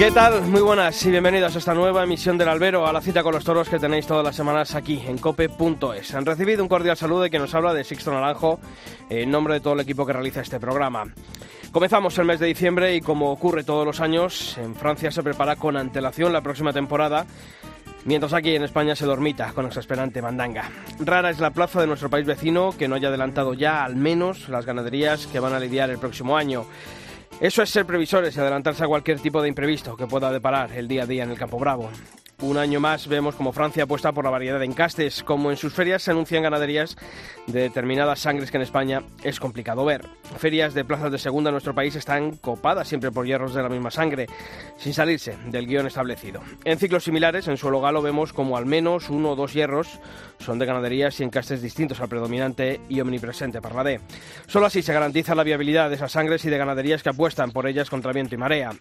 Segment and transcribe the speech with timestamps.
[0.00, 0.40] ¿Qué tal?
[0.46, 3.44] Muy buenas y bienvenidos a esta nueva emisión del Albero, a la cita con los
[3.44, 6.14] toros que tenéis todas las semanas aquí en cope.es.
[6.14, 8.60] Han recibido un cordial saludo de quien nos habla de Sixto Naranjo,
[9.10, 11.04] en nombre de todo el equipo que realiza este programa.
[11.70, 15.56] Comenzamos el mes de diciembre y como ocurre todos los años, en Francia se prepara
[15.56, 17.26] con antelación la próxima temporada
[18.06, 20.70] Mientras aquí en España se dormita con exasperante mandanga.
[21.00, 24.48] Rara es la plaza de nuestro país vecino que no haya adelantado ya al menos
[24.48, 26.64] las ganaderías que van a lidiar el próximo año.
[27.40, 30.86] Eso es ser previsores y adelantarse a cualquier tipo de imprevisto que pueda deparar el
[30.86, 31.90] día a día en el Campo Bravo.
[32.42, 35.74] Un año más vemos como Francia apuesta por la variedad de encastes, como en sus
[35.74, 36.96] ferias se anuncian ganaderías
[37.46, 40.06] de determinadas sangres que en España es complicado ver.
[40.38, 43.68] Ferias de plazas de segunda en nuestro país están copadas siempre por hierros de la
[43.68, 44.26] misma sangre,
[44.78, 46.40] sin salirse del guion establecido.
[46.64, 50.00] En ciclos similares, en suelo galo vemos como al menos uno o dos hierros
[50.38, 54.00] son de ganaderías y encastes distintos al predominante y omnipresente D.
[54.46, 57.66] Solo así se garantiza la viabilidad de esas sangres y de ganaderías que apuestan por
[57.66, 58.72] ellas contra viento y marea.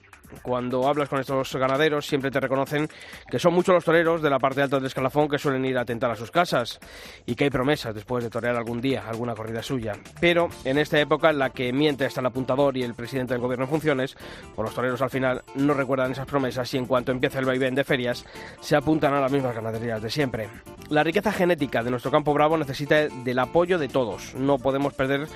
[0.43, 2.87] Cuando hablas con estos ganaderos siempre te reconocen
[3.30, 5.86] que son muchos los toreros de la parte alta del escalafón que suelen ir a
[5.86, 6.80] tentar a sus casas
[7.25, 9.94] y que hay promesas después de torear algún día alguna corrida suya.
[10.19, 13.42] Pero en esta época en la que miente hasta el apuntador y el presidente del
[13.42, 14.16] gobierno en funciones,
[14.55, 17.75] pues los toreros al final no recuerdan esas promesas y en cuanto empieza el vaivén
[17.75, 18.25] de ferias
[18.61, 20.50] se apuntan a las mismas ganaderías de siempre.
[20.89, 24.33] La riqueza genética de nuestro campo bravo necesita del apoyo de todos.
[24.36, 25.27] No podemos perder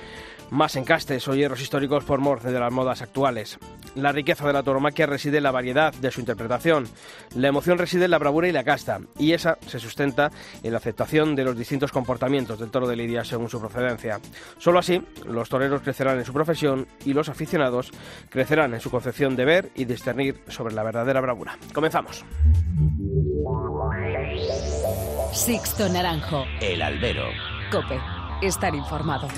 [0.50, 3.58] más encastes o hierros históricos por mor de las modas actuales.
[3.94, 6.88] La riqueza de la toromaquia reside en la variedad de su interpretación.
[7.34, 10.30] La emoción reside la bravura y la casta, y esa se sustenta
[10.62, 14.20] en la aceptación de los distintos comportamientos del toro de lidia según su procedencia.
[14.58, 17.90] Solo así, los toreros crecerán en su profesión y los aficionados
[18.30, 21.58] crecerán en su concepción de ver y discernir sobre la verdadera bravura.
[21.72, 22.24] Comenzamos.
[25.32, 26.44] Sixto Naranjo.
[26.60, 27.24] El albero.
[27.70, 27.98] Cope.
[28.42, 29.28] Estar informado.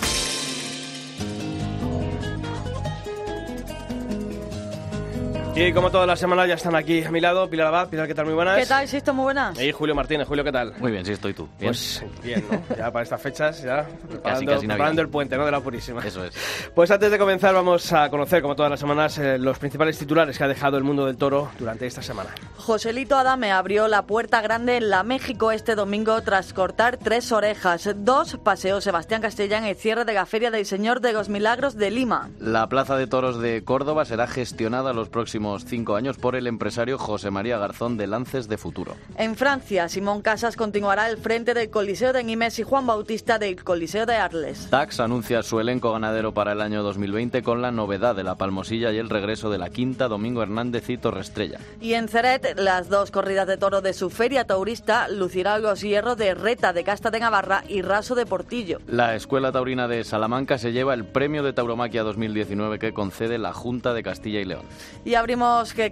[5.59, 7.89] Y como todas las semanas ya están aquí a mi lado, Pilar Abad.
[7.89, 8.27] Pilar, ¿qué tal?
[8.27, 8.59] Muy buenas.
[8.59, 9.15] ¿Qué tal, Sisto?
[9.15, 9.59] Muy buenas.
[9.59, 10.29] Y Julio Martínez.
[10.29, 10.75] Julio, ¿qué tal?
[10.79, 11.49] Muy bien, sí estoy tú.
[11.59, 11.71] ¿Bien?
[11.73, 12.63] Pues bien, ¿no?
[12.77, 14.59] Ya para estas fechas, ya preparando, casi Navidad.
[14.75, 15.47] preparando el puente, ¿no?
[15.47, 16.03] De la Purísima.
[16.07, 16.35] Eso es.
[16.75, 20.37] Pues antes de comenzar vamos a conocer, como todas las semanas, eh, los principales titulares
[20.37, 22.35] que ha dejado el mundo del toro durante esta semana.
[22.59, 27.89] Joselito Adame abrió la puerta grande en la México este domingo tras cortar tres orejas.
[27.97, 31.91] Dos paseó Sebastián Castellán el cierre de la Feria del Señor de los Milagros de
[31.91, 32.29] Lima.
[32.41, 36.99] La Plaza de Toros de Córdoba será gestionada los próximos cinco años por el empresario
[36.99, 38.97] José María Garzón de Lances de Futuro.
[39.17, 43.63] En Francia, Simón Casas continuará al frente del Coliseo de Nimes y Juan Bautista del
[43.63, 44.69] Coliseo de Arles.
[44.71, 48.93] Tax anuncia su elenco ganadero para el año 2020 con la novedad de la Palmosilla
[48.93, 51.59] y el regreso de la Quinta, Domingo Hernández y Torrestrella.
[51.81, 56.17] Y en Ceret, las dos corridas de toro de su feria taurista lucirá los hierros
[56.17, 58.81] de Reta de Casta de Navarra y Raso de Portillo.
[58.87, 63.53] La Escuela Taurina de Salamanca se lleva el premio de Tauromaquia 2019 que concede la
[63.53, 64.65] Junta de Castilla y León.
[65.05, 65.36] Y abrimos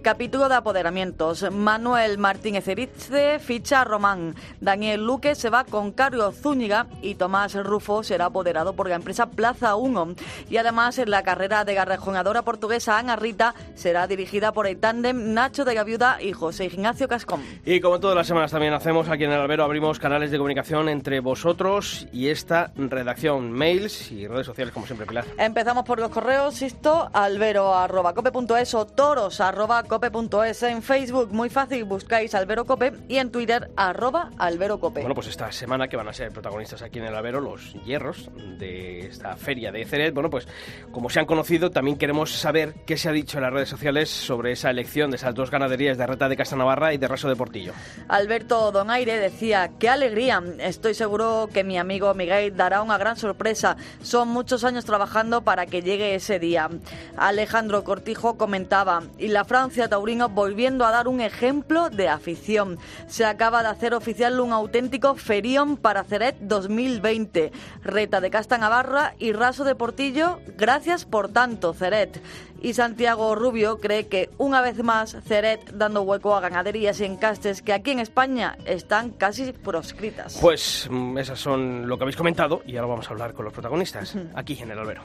[0.02, 1.50] capítulo de apoderamientos.
[1.52, 4.34] Manuel Martínez Erice ficha a Román.
[4.60, 9.26] Daniel Luque se va con Carlos Zúñiga y Tomás Rufo será apoderado por la empresa
[9.26, 10.14] Plaza 1.
[10.48, 15.34] Y además en la carrera de garrajonadora portuguesa Ana Rita será dirigida por el tándem
[15.34, 17.42] Nacho de Gaviuda y José Ignacio Cascón.
[17.66, 20.88] Y como todas las semanas también hacemos, aquí en el Albero abrimos canales de comunicación
[20.88, 25.26] entre vosotros y esta redacción, mails y redes sociales, como siempre, Pilar.
[25.36, 28.86] Empezamos por los correos, esto, albero.cope.es o
[29.30, 30.62] toros.cope.es.
[30.64, 35.00] En Facebook, muy fácil, buscáis Albero Cope y en Twitter, arroba Albero Cope.
[35.00, 38.30] Bueno, pues esta semana que van a ser protagonistas aquí en el Albero los hierros
[38.58, 40.12] de esta feria de Ceret.
[40.12, 40.46] Bueno, pues
[40.92, 44.10] como se han conocido, también queremos saber qué se ha dicho en las redes sociales
[44.10, 47.36] sobre esa elección de esas dos ganaderías de Reta de Castanavarra y de Raso de
[47.36, 47.72] Portillo.
[48.08, 53.76] Alberto Donaire decía, qué alegría, estoy seguro que mi amigo Miguel dará una gran sorpresa.
[54.02, 56.68] Son muchos años trabajando para que llegue ese día.
[57.16, 62.78] Alejandro Cortijo comentaba, y la Francia Taurino volviendo a dar un ejemplo de afición.
[63.06, 67.52] Se acaba de hacer oficial un auténtico ferión para Ceret 2020.
[67.82, 72.20] Reta de Casta Navarra y Raso de Portillo, gracias por tanto, Ceret.
[72.60, 77.60] Y Santiago Rubio cree que una vez más Ceret dando hueco a ganaderías y encastes
[77.60, 80.38] que aquí en España están casi proscritas.
[80.40, 83.52] Pues mm, esas son lo que habéis comentado y ahora vamos a hablar con los
[83.52, 85.02] protagonistas aquí en el Albero.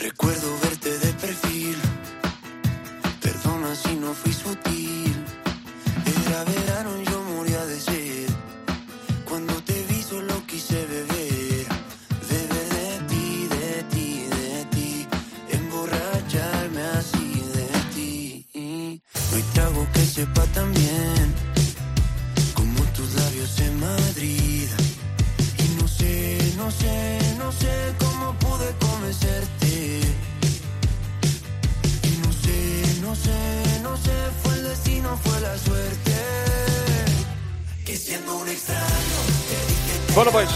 [0.00, 0.61] Recuerdo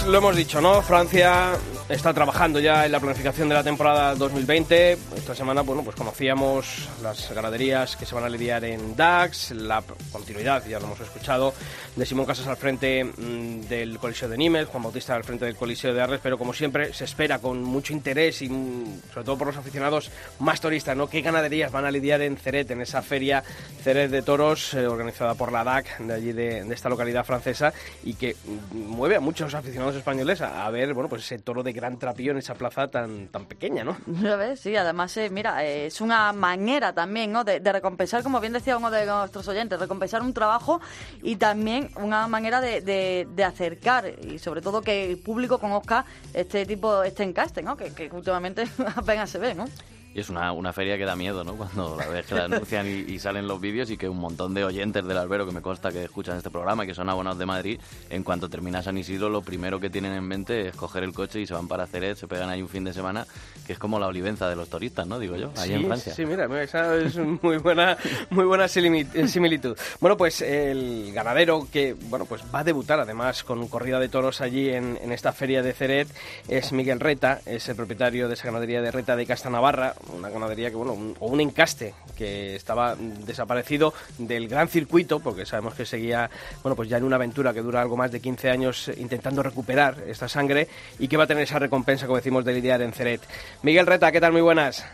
[0.06, 0.82] lo hemos dicho, ¿no?
[0.82, 1.52] Francia
[1.88, 4.98] está trabajando ya en la planificación de la temporada 2020.
[5.16, 9.82] Esta semana, bueno, pues conocíamos las ganaderías que se van a lidiar en DAX, la
[10.10, 11.54] continuidad, ya lo hemos escuchado,
[11.94, 15.54] de Simón Casas al frente mm, del Coliseo de Nimes, Juan Bautista al frente del
[15.54, 19.38] Coliseo de Arles, pero como siempre se espera con mucho interés y mm, sobre todo
[19.38, 20.10] por los aficionados
[20.40, 21.08] más turistas, ¿no?
[21.08, 23.44] ¿Qué ganaderías van a lidiar en Ceret, en esa feria
[23.82, 27.72] Ceret de Toros, eh, organizada por la DAC de allí de, de esta localidad francesa
[28.02, 28.34] y que
[28.72, 31.98] mm, mueve a muchos aficionados españoles a, a ver, bueno, pues ese toro de gran
[31.98, 33.96] trapillo en esa plaza tan, tan pequeña, ¿no?
[34.56, 37.44] Sí, además, eh, mira, eh, es una manera también, ¿no?
[37.44, 40.80] De, recompensar, como bien decía uno de nuestros oyentes, recompensar un trabajo
[41.22, 46.66] y también una manera de, de- acercar y sobre todo que el público conozca este
[46.66, 47.76] tipo, este encaste, ¿no?
[47.76, 48.64] Que últimamente
[48.96, 49.66] apenas se ve, ¿no?
[50.16, 51.54] Y es una, una feria que da miedo, ¿no?
[51.56, 54.54] Cuando la ves que la anuncian y, y salen los vídeos y que un montón
[54.54, 57.38] de oyentes del albero que me consta que escuchan este programa y que son abonados
[57.38, 57.78] de Madrid,
[58.08, 61.40] en cuanto termina San Isidro, lo primero que tienen en mente es coger el coche
[61.40, 63.26] y se van para Ceret, se pegan ahí un fin de semana,
[63.66, 65.18] que es como la olivenza de los turistas, ¿no?
[65.18, 66.14] Digo yo, ahí en Francia.
[66.14, 67.98] Sí, mira, esa es muy buena,
[68.30, 69.76] muy buena eh, similitud.
[70.00, 74.40] Bueno, pues el ganadero que bueno, pues va a debutar además con corrida de toros
[74.40, 76.08] allí en, en esta feria de Ceret
[76.48, 80.70] es Miguel Reta, es el propietario de esa ganadería de Reta de Castanavarra, una ganadería
[80.70, 85.84] que, bueno, un- o un encaste que estaba desaparecido del gran circuito, porque sabemos que
[85.86, 86.30] seguía,
[86.62, 89.42] bueno, pues ya en una aventura que dura algo más de 15 años eh, intentando
[89.42, 90.68] recuperar esta sangre
[90.98, 93.20] y que va a tener esa recompensa, como decimos, de lidiar en Ceret.
[93.62, 94.32] Miguel Reta, ¿qué tal?
[94.32, 94.84] Muy buenas.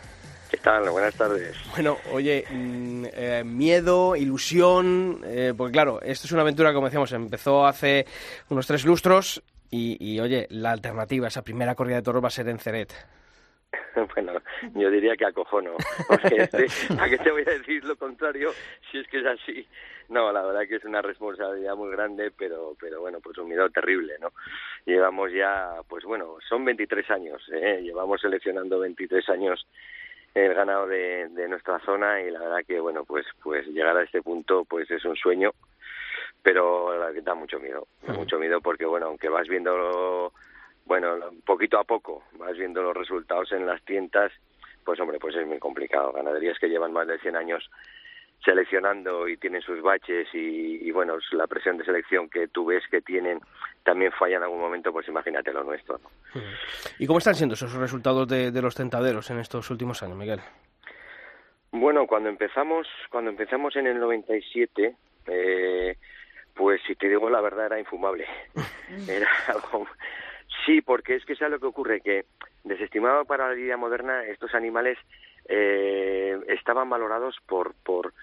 [0.49, 0.87] ¿Qué tal?
[0.91, 1.55] Buenas tardes.
[1.71, 7.11] Bueno, oye, mm, eh, miedo, ilusión, eh, porque claro, esto es una aventura, como decíamos,
[7.11, 8.05] empezó hace
[8.49, 12.31] unos tres lustros y, y, oye, la alternativa, esa primera corrida de toros va a
[12.31, 12.93] ser en Ceret.
[14.13, 14.33] Bueno,
[14.73, 15.75] yo diría que acojono.
[16.07, 16.67] Porque este,
[16.99, 18.51] ¿A qué te voy a decir lo contrario
[18.91, 19.67] si es que es así?
[20.09, 23.69] No, la verdad que es una responsabilidad muy grande, pero, pero bueno, pues un miedo
[23.69, 24.31] terrible, ¿no?
[24.85, 27.81] Llevamos ya, pues bueno, son 23 años, ¿eh?
[27.81, 29.65] Llevamos seleccionando 23 años
[30.33, 34.03] el ganado de, de nuestra zona y la verdad que, bueno, pues, pues llegar a
[34.03, 35.51] este punto, pues es un sueño,
[36.41, 40.33] pero la verdad que da mucho miedo, da mucho miedo porque, bueno, aunque vas viendo
[40.85, 44.31] bueno, poquito a poco vas viendo los resultados en las tiendas,
[44.83, 46.11] pues hombre, pues es muy complicado.
[46.11, 47.69] Ganaderías que llevan más de 100 años
[48.43, 52.83] seleccionando y tienen sus baches y, y, bueno, la presión de selección que tú ves
[52.91, 53.39] que tienen
[53.83, 55.97] también falla en algún momento, pues imagínate lo nuestro.
[55.97, 56.41] ¿no?
[56.99, 60.41] ¿Y cómo están siendo esos resultados de, de los tentaderos en estos últimos años, Miguel?
[61.71, 64.95] Bueno, cuando empezamos, cuando empezamos en el 97,
[65.27, 65.97] eh,
[66.53, 68.27] pues si te digo la verdad era infumable.
[69.07, 69.87] era algo
[70.65, 72.01] Sí, porque es que ¿sabes lo que ocurre?
[72.01, 72.25] Que
[72.63, 74.97] desestimado para la vida moderna, estos animales
[75.49, 78.13] eh, estaban valorados por, por,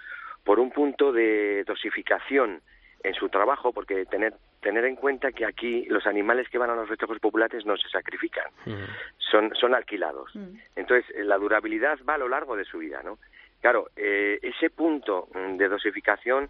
[0.44, 2.62] por un punto de dosificación
[3.02, 6.74] en su trabajo, porque tener, tener en cuenta que aquí los animales que van a
[6.74, 8.84] los festejos populares no se sacrifican, mm.
[9.18, 10.34] son, son alquilados.
[10.34, 10.56] Mm.
[10.76, 13.18] Entonces, la durabilidad va a lo largo de su vida, ¿no?
[13.60, 16.48] Claro, eh, ese punto de dosificación,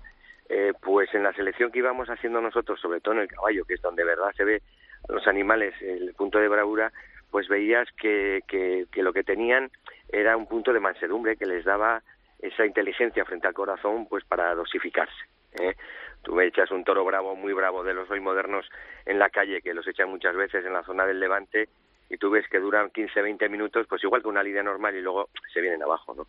[0.49, 3.75] eh, pues en la selección que íbamos haciendo nosotros, sobre todo en el caballo, que
[3.75, 4.63] es donde de verdad se ve
[5.11, 6.93] los animales el punto de bravura,
[7.31, 9.71] pues veías que, que, que, lo que tenían
[10.11, 12.03] era un punto de mansedumbre que les daba
[12.41, 15.25] esa inteligencia frente al corazón pues para dosificarse.
[15.59, 15.75] ¿eh?
[16.23, 18.69] Tú me echas un toro bravo, muy bravo de los hoy modernos
[19.07, 21.69] en la calle, que los echan muchas veces en la zona del Levante,
[22.09, 25.01] y tú ves que duran 15, 20 minutos, pues igual que una lidia normal y
[25.01, 26.27] luego se vienen abajo, ¿no?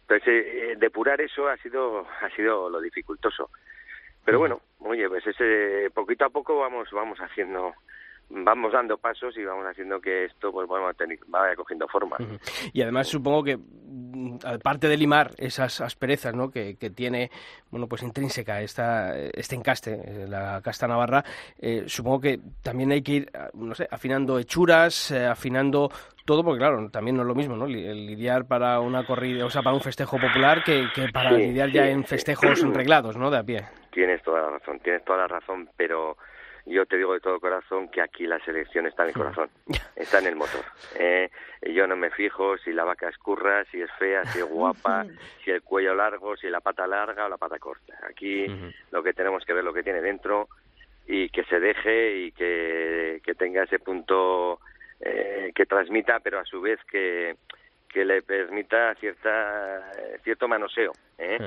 [0.00, 3.50] Entonces, eh, depurar eso ha sido, ha sido lo dificultoso.
[4.24, 7.74] Pero bueno, oye, pues ese poquito a poco vamos, vamos haciendo
[8.30, 10.90] vamos dando pasos y vamos haciendo que esto pues bueno,
[11.28, 12.16] vaya cogiendo forma.
[12.72, 13.58] Y además supongo que
[14.44, 16.50] aparte de limar esas asperezas ¿no?
[16.50, 17.30] que, que tiene
[17.70, 21.24] bueno pues intrínseca esta, este encaste, la casta navarra,
[21.58, 25.90] eh, supongo que también hay que ir no sé, afinando hechuras, eh, afinando
[26.24, 27.66] todo, porque claro, también no es lo mismo, ¿no?
[27.66, 31.68] Lidiar para una corrida, o sea, para un festejo popular que, que para sí, lidiar
[31.68, 31.74] sí.
[31.74, 33.30] ya en festejos reglados, ¿no?
[33.30, 33.64] De a pie.
[33.90, 36.18] Tienes toda la razón, tienes toda la razón, pero
[36.68, 39.50] yo te digo de todo corazón que aquí la selección está en el corazón,
[39.96, 40.64] está en el motor.
[40.98, 41.30] Eh,
[41.74, 45.06] yo no me fijo si la vaca es curra, si es fea, si es guapa,
[45.44, 47.98] si el cuello largo, si la pata larga o la pata corta.
[48.08, 48.74] Aquí uh -huh.
[48.92, 50.48] lo que tenemos que ver lo que tiene dentro
[51.06, 54.60] y que se deje y que, que tenga ese punto
[55.00, 57.36] eh, que transmita, pero a su vez que,
[57.88, 59.90] que le permita cierta
[60.22, 61.38] cierto manoseo ¿eh?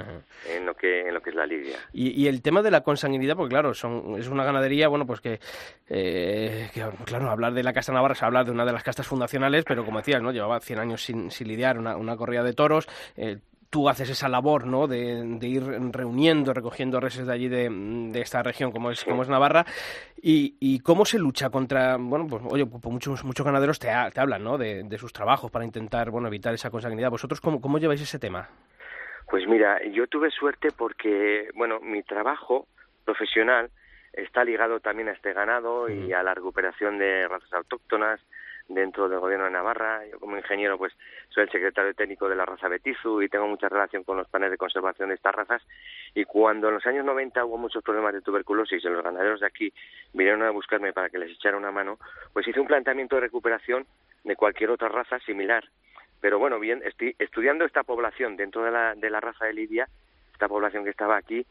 [0.50, 1.78] en lo que en lo que es la lidia.
[1.94, 5.22] Y, y, el tema de la consanguinidad porque claro son es una ganadería bueno pues
[5.22, 5.40] que,
[5.88, 9.08] eh, que claro hablar de la casta navarra es hablar de una de las castas
[9.08, 12.54] fundacionales pero como decías no llevaba 100 años sin, sin lidiar una, una corrida de
[12.54, 13.38] toros eh,
[13.72, 14.86] tú haces esa labor, ¿no?
[14.86, 19.66] De, ir reuniendo, recogiendo reses de allí de, esta región, como es, como es Navarra,
[20.22, 24.44] y, cómo se lucha contra, bueno, pues oye, pues muchos, muchos ganaderos te, te hablan,
[24.44, 24.58] ¿no?
[24.58, 27.10] De, sus trabajos para intentar, bueno, evitar esa consanguinidad.
[27.10, 28.50] ¿Vosotros cómo, cómo lleváis ese tema?
[29.28, 32.68] Pues mira, yo tuve suerte porque, bueno, mi trabajo
[33.06, 33.72] profesional
[34.14, 38.20] está ligado también a este ganado y a la recuperación de razas autóctonas
[38.68, 40.06] dentro del gobierno de Navarra.
[40.08, 40.94] Yo como ingeniero pues
[41.30, 44.52] soy el secretario técnico de la raza Betizu y tengo mucha relación con los planes
[44.52, 45.62] de conservación de estas razas
[46.14, 49.48] y cuando en los años 90 hubo muchos problemas de tuberculosis y los ganaderos de
[49.48, 49.74] aquí
[50.14, 51.98] vinieron a buscarme para que les echara una mano,
[52.34, 53.86] pues hice un planteamiento de recuperación
[54.24, 55.64] de cualquier otra raza similar.
[56.20, 59.88] Pero bueno, bien, estoy estudiando esta población dentro de la, de la raza de Lidia,
[60.32, 61.46] esta población que estaba aquí,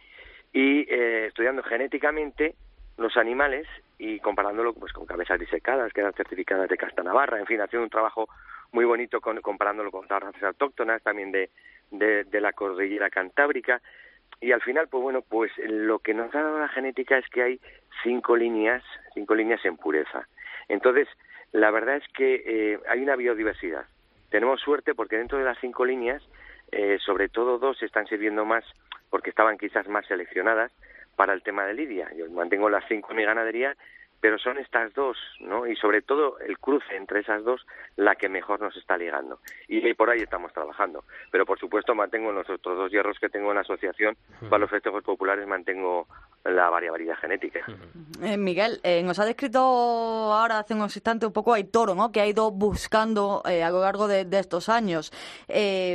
[0.52, 2.54] y eh, estudiando genéticamente
[3.00, 3.66] los animales
[3.98, 7.84] y comparándolo pues con cabezas disecadas que eran certificadas de Casta Navarra, en fin, haciendo
[7.84, 8.28] un trabajo
[8.72, 11.50] muy bonito con, comparándolo con otras razas autóctonas también de,
[11.90, 13.80] de, la cordillera cantábrica.
[14.40, 17.42] Y al final pues bueno pues lo que nos ha dado la genética es que
[17.42, 17.60] hay
[18.02, 20.28] cinco líneas cinco líneas en pureza.
[20.68, 21.08] Entonces
[21.52, 23.86] la verdad es que eh, hay una biodiversidad.
[24.28, 26.22] Tenemos suerte porque dentro de las cinco líneas
[26.70, 28.64] eh, sobre todo dos están sirviendo más
[29.08, 30.70] porque estaban quizás más seleccionadas
[31.20, 32.10] para el tema de Lidia.
[32.16, 33.76] Yo mantengo las cinco en mi ganadería,
[34.20, 35.66] pero son estas dos, ¿no?
[35.66, 39.40] Y sobre todo el cruce entre esas dos la que mejor nos está ligando.
[39.68, 41.04] Y por ahí estamos trabajando.
[41.30, 44.16] Pero por supuesto mantengo los otros dos hierros que tengo en la asociación,
[44.48, 46.06] para los festejos populares mantengo
[46.44, 47.60] la variabilidad genética.
[48.22, 52.12] Eh, Miguel, eh, nos ha descrito ahora hace unos instantes un poco hay toro, ¿no?
[52.12, 55.12] Que ha ido buscando eh, a lo largo de, estos años.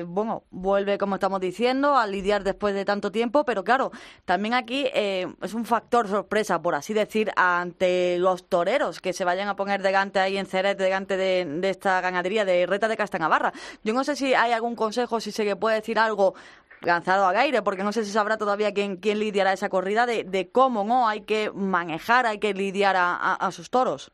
[0.05, 3.91] bueno, vuelve, como estamos diciendo, a lidiar después de tanto tiempo, pero claro,
[4.25, 9.47] también aquí es un factor sorpresa, por así decir, ante los toreros que se vayan
[9.47, 13.51] a poner delante ahí en Ceret, delante de, esta ganadería de Reta de Castanavarra.
[13.83, 16.35] Yo no sé si hay algún consejo, si se puede decir algo
[16.81, 20.23] lanzado a aire, porque no sé si sabrá todavía quién, quién lidiará esa corrida, de,
[20.23, 24.11] de cómo no hay que manejar, hay que lidiar a, sus toros.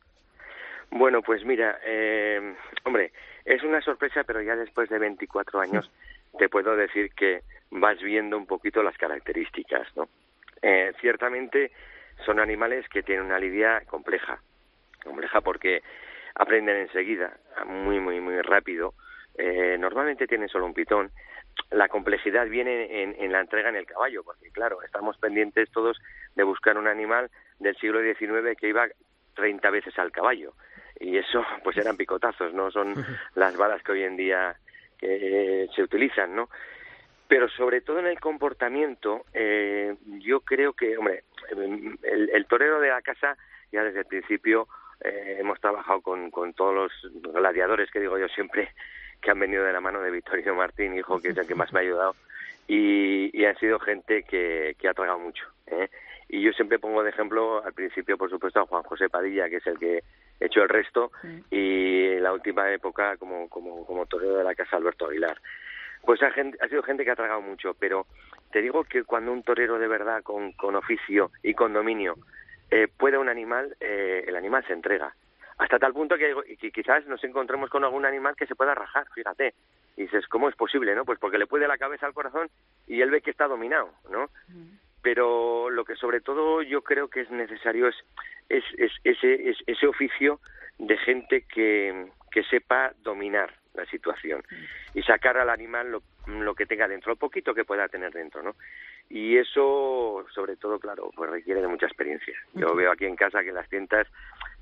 [0.90, 3.12] Bueno, pues mira, eh, hombre,
[3.46, 5.90] es una sorpresa, pero ya después de 24 años
[6.38, 7.42] te puedo decir que
[7.72, 10.08] vas viendo un poquito las características, ¿no?
[10.62, 11.72] Eh, ciertamente
[12.26, 14.42] son animales que tienen una lidia compleja,
[15.04, 15.82] compleja porque
[16.36, 18.94] aprenden enseguida, muy, muy, muy rápido.
[19.38, 21.12] Eh, normalmente tienen solo un pitón
[21.72, 25.98] la complejidad viene en, la entrega en el caballo, porque claro, estamos pendientes todos
[26.36, 28.88] de buscar un animal del siglo XIX que iba
[29.36, 30.54] 30 veces al caballo.
[31.00, 32.94] Y eso, pues eran picotazos, no son
[33.36, 34.56] las balas que hoy en día
[35.02, 36.50] eh, se utilizan, ¿no?
[37.32, 41.24] Pero sobre todo en el comportamiento, eh, yo creo que, hombre,
[42.04, 43.38] el, torero de la casa,
[43.72, 44.68] ya desde el principio
[45.00, 46.92] eh, hemos trabajado con, con todos los
[47.34, 48.74] gladiadores, que digo yo siempre,
[49.22, 51.72] que han venido de la mano de Victorino Martín, hijo, que es el que más
[51.72, 52.18] me ha ayudado,
[52.68, 55.46] y, y han sido gente que, que ha tragado mucho.
[55.68, 55.88] ¿eh?
[56.28, 59.56] Y yo siempre pongo de ejemplo, al principio, por supuesto, a Juan José Padilla, que
[59.56, 60.04] es el que
[60.42, 61.14] ha hecho el resto,
[61.50, 65.38] y en la última época como, como, como torero de la casa Alberto Aguilar.
[66.04, 68.08] Pues ha, ha sido gente que ha tragado mucho, pero
[68.52, 72.18] te digo que cuando un torero de verdad, con, con oficio y con dominio,
[72.70, 75.14] eh, puede un animal, eh, el animal se entrega
[75.62, 79.54] hasta tal punto que, quizás nos encontremos con algún animal que se pueda rajar, fíjate.
[79.96, 81.06] Y dices, ¿cómo es posible, no?
[81.06, 82.50] Pues porque le puede la cabeza al corazón
[82.88, 84.32] y él ve que está dominado, ¿no?
[85.04, 87.96] Pero lo que sobre todo yo creo que es necesario es,
[88.50, 88.64] es,
[89.04, 90.40] ese, ese oficio
[90.80, 94.44] de gente que, que sepa dominar la situación
[94.94, 98.42] y sacar al animal lo, lo que tenga dentro, lo poquito que pueda tener dentro,
[98.44, 98.56] ¿no?
[99.10, 102.36] Y eso, sobre todo, claro, pues requiere de mucha experiencia.
[102.54, 104.08] Yo veo aquí en casa que las tientas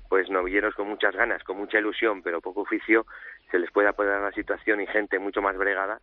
[0.08, 3.06] pues novilleros con muchas ganas, con mucha ilusión, pero poco oficio,
[3.50, 6.00] se les puede apoderar la situación y gente mucho más bregada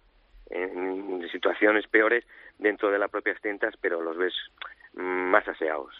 [0.50, 2.26] en situaciones peores
[2.58, 4.34] dentro de las propias tiendas, pero los ves
[4.94, 5.94] más aseados.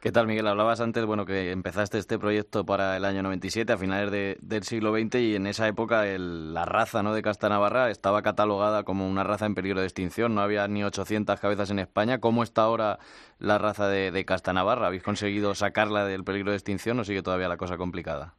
[0.00, 0.46] ¿Qué tal, Miguel?
[0.46, 4.92] Hablabas antes, bueno, que empezaste este proyecto para el año 97, a finales del siglo
[4.92, 7.12] XX, y en esa época la raza ¿no?
[7.12, 10.34] de Castanavarra estaba catalogada como una raza en peligro de extinción.
[10.34, 12.18] No había ni 800 cabezas en España.
[12.18, 12.98] ¿Cómo está ahora
[13.38, 14.86] la raza de, de Castanavarra?
[14.86, 18.32] ¿Habéis conseguido sacarla del peligro de extinción o sigue todavía la cosa complicada?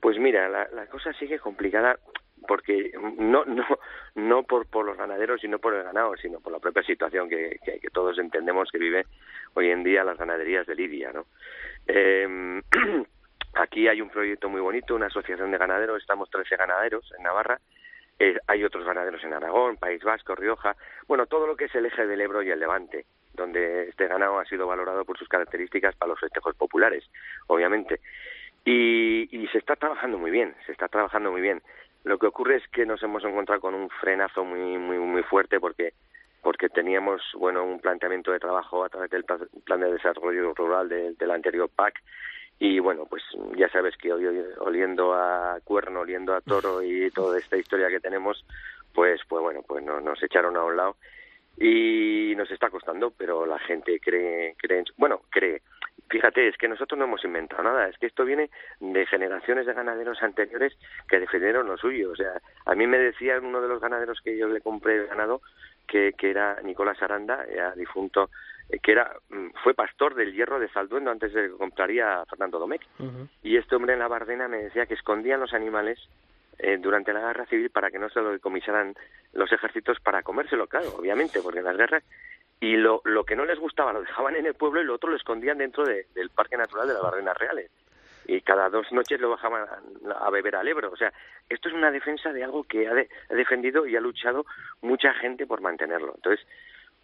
[0.00, 1.98] Pues mira, la cosa sigue complicada
[2.46, 3.64] porque no no
[4.14, 7.28] no por, por los ganaderos y no por el ganado, sino por la propia situación
[7.28, 9.06] que, que, todos entendemos que vive
[9.54, 11.26] hoy en día las ganaderías de Lidia, ¿no?
[11.86, 12.62] Eh,
[13.54, 17.60] aquí hay un proyecto muy bonito, una asociación de ganaderos, estamos 13 ganaderos en Navarra,
[18.18, 20.76] eh, hay otros ganaderos en Aragón, País Vasco, Rioja,
[21.08, 24.38] bueno, todo lo que es el eje del Ebro y el Levante, donde este ganado
[24.38, 27.04] ha sido valorado por sus características para los festejos populares,
[27.48, 28.00] obviamente.
[28.64, 31.60] Y, y se está trabajando muy bien, se está trabajando muy bien
[32.04, 35.58] lo que ocurre es que nos hemos encontrado con un frenazo muy muy muy fuerte
[35.58, 35.94] porque
[36.42, 41.30] porque teníamos bueno un planteamiento de trabajo a través del plan de desarrollo rural del
[41.30, 42.02] anterior PAC
[42.58, 43.22] y bueno pues
[43.56, 44.26] ya sabes que hoy
[44.58, 48.44] oliendo a cuerno oliendo a toro y toda esta historia que tenemos
[48.92, 50.96] pues pues bueno pues no, nos echaron a un lado
[51.56, 55.62] y nos está costando pero la gente cree cree bueno cree
[56.10, 59.72] Fíjate, es que nosotros no hemos inventado nada, es que esto viene de generaciones de
[59.72, 60.76] ganaderos anteriores
[61.08, 62.12] que defendieron lo suyo.
[62.12, 65.06] O sea, a mí me decía uno de los ganaderos que yo le compré el
[65.06, 65.40] ganado,
[65.86, 68.30] que, que era Nicolás Aranda, ya difunto,
[68.68, 72.26] eh, que era mm, fue pastor del hierro de Zalduendo antes de que compraría a
[72.26, 72.82] Fernando Domecq.
[73.42, 75.98] Y este hombre en la Bardena me decía que escondían los animales
[76.58, 78.94] eh, durante la guerra civil para que no se lo decomisaran
[79.32, 82.04] los ejércitos para comérselo, claro, obviamente, porque en las guerras
[82.60, 85.10] y lo, lo que no les gustaba lo dejaban en el pueblo y lo otro
[85.10, 87.70] lo escondían dentro del Parque Natural de las Barrenas Reales.
[88.26, 89.66] Y cada dos noches lo bajaban
[90.18, 90.90] a, beber al Ebro.
[90.90, 91.12] O sea,
[91.50, 92.94] esto es una defensa de algo que ha,
[93.34, 94.46] defendido y ha luchado
[94.80, 96.14] mucha gente por mantenerlo.
[96.14, 96.46] Entonces,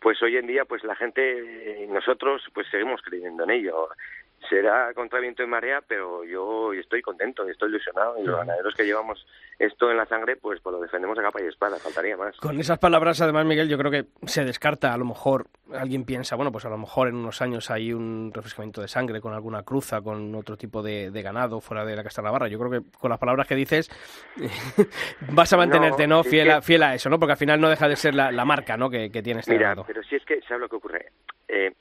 [0.01, 3.91] pues hoy en día, pues la gente, nosotros, pues seguimos creyendo en ello
[4.49, 8.75] será contra viento y marea, pero yo estoy contento, y estoy ilusionado y los ganaderos
[8.75, 9.27] que llevamos
[9.59, 12.37] esto en la sangre, pues, pues lo defendemos a capa y espada, faltaría más.
[12.39, 16.35] Con esas palabras, además, Miguel, yo creo que se descarta, a lo mejor alguien piensa,
[16.37, 19.63] bueno, pues a lo mejor en unos años hay un refrescamiento de sangre con alguna
[19.63, 22.49] cruza, con otro tipo de, ganado fuera de la Casta Navarra.
[22.49, 23.91] Yo creo que con las palabras que dices
[25.33, 26.25] vas a mantenerte, ¿no?
[26.25, 27.19] Fiel, a, fiel a eso, ¿no?
[27.19, 28.89] Porque al final no deja de ser la, marca, ¿no?
[28.89, 31.13] Que, que tiene este Mira, pero si es que, ¿sabes lo que ocurre?
[31.47, 31.73] Eh,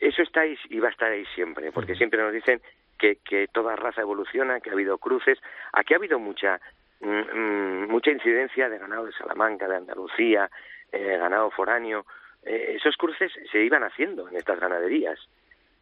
[0.00, 2.60] eso está ahí y va a estar ahí siempre, porque siempre nos dicen
[2.98, 5.38] que, que toda raza evoluciona, que ha habido cruces.
[5.72, 6.58] Aquí ha habido mucha
[7.00, 10.50] mm, mm, mucha incidencia de ganado de Salamanca, de Andalucía,
[10.90, 12.06] eh, ganado foráneo.
[12.42, 15.18] Eh, esos cruces se iban haciendo en estas ganaderías,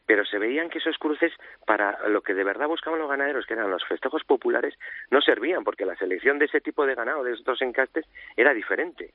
[0.04, 1.32] pero se veían que esos cruces
[1.64, 4.74] para lo que de verdad buscaban los ganaderos, que eran los festejos populares,
[5.10, 8.04] no servían, porque la selección de ese tipo de ganado, de estos encastes,
[8.36, 9.12] era diferente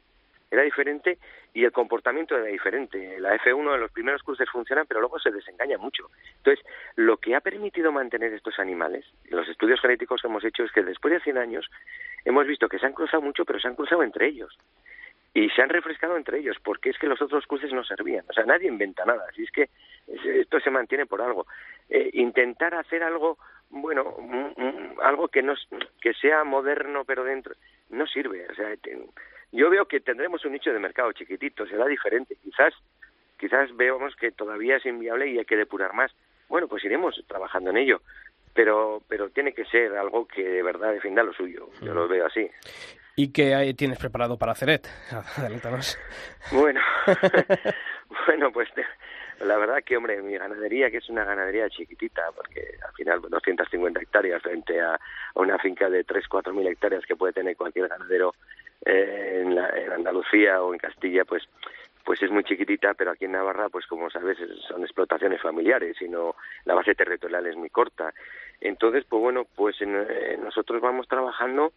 [0.54, 1.18] era diferente
[1.54, 3.20] y el comportamiento era diferente.
[3.20, 6.12] La F1 de los primeros cruces funciona, pero luego se desengaña mucho.
[6.38, 6.64] Entonces,
[6.96, 10.84] lo que ha permitido mantener estos animales, los estudios genéticos que hemos hecho, es que
[10.84, 11.70] después de 100 años
[12.24, 14.56] hemos visto que se han cruzado mucho, pero se han cruzado entre ellos.
[15.34, 18.24] Y se han refrescado entre ellos, porque es que los otros cruces no servían.
[18.30, 19.26] O sea, nadie inventa nada.
[19.28, 19.70] Así es que
[20.08, 21.48] esto se mantiene por algo.
[21.90, 23.40] Eh, intentar hacer algo,
[23.72, 24.16] bueno,
[25.02, 25.56] algo que, no,
[26.00, 27.56] que sea moderno, pero dentro,
[27.90, 28.46] no sirve.
[28.52, 28.68] O sea,
[29.54, 32.36] yo veo que tendremos un nicho de mercado chiquitito, será diferente.
[32.44, 32.74] Quizás,
[33.38, 36.12] quizás veamos que todavía es inviable y hay que depurar más.
[36.50, 38.02] Bueno, pues iremos trabajando en ello.
[38.56, 41.70] Pero, pero tiene que ser algo que de verdad defienda lo suyo.
[41.82, 42.50] Yo lo veo así.
[43.16, 44.88] ¿Y qué tienes preparado para Ceret?
[45.38, 46.00] Adelántanos.
[46.52, 46.82] Bueno,
[48.28, 48.70] bueno, pues
[49.40, 54.02] la verdad que, hombre, mi ganadería, que es una ganadería chiquitita, porque al final 250
[54.02, 55.00] hectáreas frente a,
[55.36, 58.34] una finca de 3, 4 mil hectáreas que puede tener cualquier ganadero
[58.86, 61.48] eh, en, en Andalucía o en Castilla, pues
[62.04, 66.10] pues es muy chiquitita, pero aquí en Navarra, pues como sabes, son explotaciones familiares y
[66.10, 68.14] no la base territorial es muy corta.
[68.60, 71.72] Entonces, pues bueno, pues eh, nosotros vamos trabajando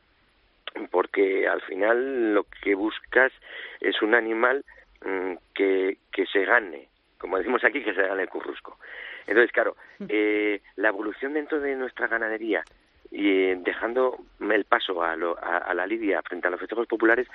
[0.90, 3.32] porque al final lo que buscas
[3.80, 4.64] es un animal
[5.04, 6.88] mm, que, que se gane,
[7.18, 8.78] como decimos aquí, que se gane el currusco.
[9.26, 9.76] Entonces, claro,
[10.08, 12.62] eh, la evolución dentro de nuestra ganadería
[13.10, 17.28] y eh, dejando el paso a, a, la lidia frente a los festejos populares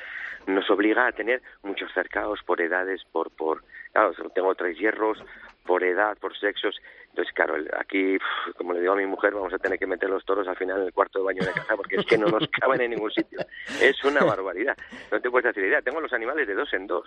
[0.48, 5.24] nos obliga a tener muchos cercados por edades, por, por claro, tengo tres hierros,
[5.66, 6.80] por edad, por sexos.
[7.10, 8.18] Entonces, claro, aquí,
[8.58, 10.80] como le digo a mi mujer, vamos a tener que meter los toros al final
[10.80, 13.12] en el cuarto de baño de casa porque es que no nos caben en ningún
[13.12, 13.40] sitio.
[13.82, 14.78] Es una barbaridad.
[15.12, 15.82] No te puedes hacer idea.
[15.82, 17.06] Tengo los animales de dos en dos.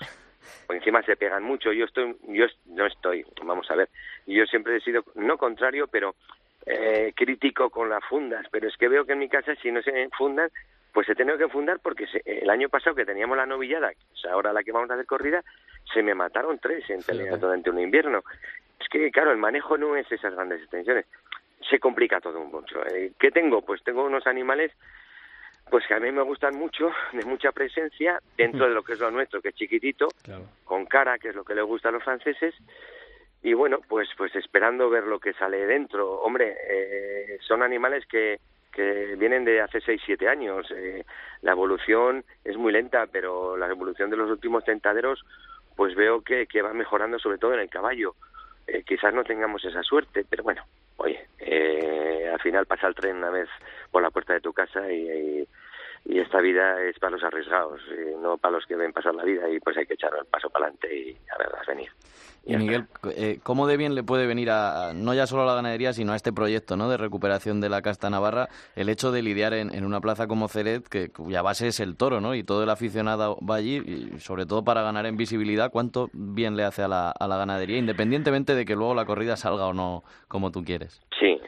[0.66, 1.72] Por encima se pegan mucho.
[1.72, 3.88] Yo estoy, yo no estoy, vamos a ver.
[4.26, 6.14] Yo siempre he sido, no contrario, pero
[6.66, 8.46] eh, crítico con las fundas.
[8.50, 10.50] Pero es que veo que en mi casa, si no se fundan,
[10.92, 14.32] pues se tiene que fundar porque el año pasado que teníamos la novillada, o sea,
[14.32, 15.42] ahora la que vamos a hacer corrida,
[15.92, 17.00] se me mataron tres en
[17.40, 18.22] durante un invierno.
[18.80, 21.06] Es que, claro, el manejo no es esas grandes extensiones.
[21.68, 22.86] Se complica todo un mucho.
[22.86, 23.62] Eh, ¿Qué tengo?
[23.62, 24.72] Pues tengo unos animales
[25.70, 29.00] pues que a mí me gustan mucho, de mucha presencia, dentro de lo que es
[29.00, 30.08] lo nuestro, que es chiquitito,
[30.64, 32.54] con cara, que es lo que les gusta a los franceses,
[33.44, 36.14] y bueno, pues pues esperando ver lo que sale dentro.
[36.22, 38.40] Hombre, eh, son animales que,
[38.72, 40.66] que vienen de hace 6, 7 años.
[40.74, 41.04] Eh,
[41.42, 45.26] la evolución es muy lenta, pero la evolución de los últimos tentaderos,
[45.76, 48.14] pues veo que, que va mejorando sobre todo en el caballo.
[48.66, 50.62] Eh, quizás no tengamos esa suerte, pero bueno,
[50.96, 53.50] oye, eh, al final pasa el tren una vez
[53.90, 55.46] por la puerta de tu casa y
[56.04, 57.80] esta vida es para los arriesgados,
[58.20, 60.50] no para los que ven pasar la vida y pues hay que echar el paso
[60.50, 61.90] para adelante y a verlas venir.
[62.46, 62.84] Y Miguel,
[63.16, 66.12] eh, ¿cómo de bien le puede venir a, no ya solo a la ganadería, sino
[66.12, 66.90] a este proyecto ¿no?
[66.90, 70.86] de recuperación de la casta navarra, el hecho de lidiar en, una plaza como Ceret,
[70.86, 72.34] que, cuya base es el toro, ¿no?
[72.34, 76.54] y todo el aficionado va allí, y sobre todo para ganar en visibilidad, ¿cuánto bien
[76.56, 79.72] le hace a la, a la ganadería, independientemente de que luego la corrida salga o
[79.72, 81.00] no como tú quieres?
[81.18, 81.40] Sí.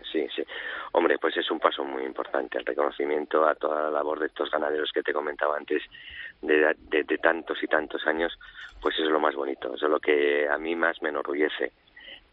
[0.96, 4.50] Hombre, pues es un paso muy importante el reconocimiento a toda la labor de estos
[4.50, 5.82] ganaderos que te comentaba antes,
[6.40, 8.32] de, de, tantos y tantos años,
[8.80, 11.72] pues eso es lo más bonito, eso es lo que a mí más me enorgullece.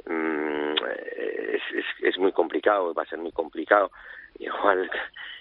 [0.06, 3.92] Mm, es, es, es, muy complicado, va a ser muy complicado.
[4.40, 4.90] Igual,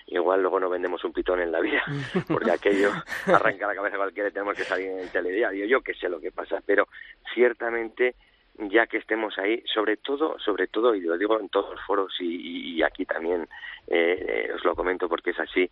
[0.08, 1.84] igual luego no vendemos un pitón en la vida,
[2.26, 2.90] porque aquello
[3.26, 5.64] arranca la cabeza cualquiera y tenemos que salir en el telediario.
[5.66, 6.88] Yo que sé lo que pasa, pero
[7.32, 8.16] ciertamente
[8.58, 12.14] ya que estemos ahí, sobre todo, sobre todo, y lo digo en todos los foros
[12.20, 13.48] y, aquí también
[13.86, 15.70] eh, os lo comento porque es así,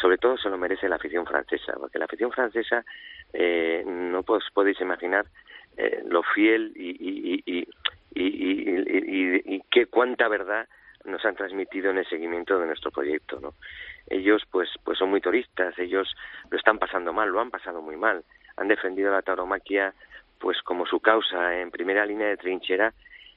[0.00, 2.84] sobre todo se lo merece la afición francesa, porque la afición francesa
[3.32, 5.26] eh, no os podéis imaginar
[5.76, 7.68] eh, lo fiel y, y, y,
[8.14, 10.68] y, y qué cuánta verdad
[11.04, 13.54] nos han transmitido en el seguimiento de nuestro proyecto, ¿no?
[14.08, 16.14] Ellos, pues, pues son muy turistas, ellos
[16.50, 18.24] lo están pasando mal, lo han pasado muy mal,
[18.56, 19.94] han defendido la tauromaquia
[20.42, 22.92] pues como su causa en primera línea de trinchera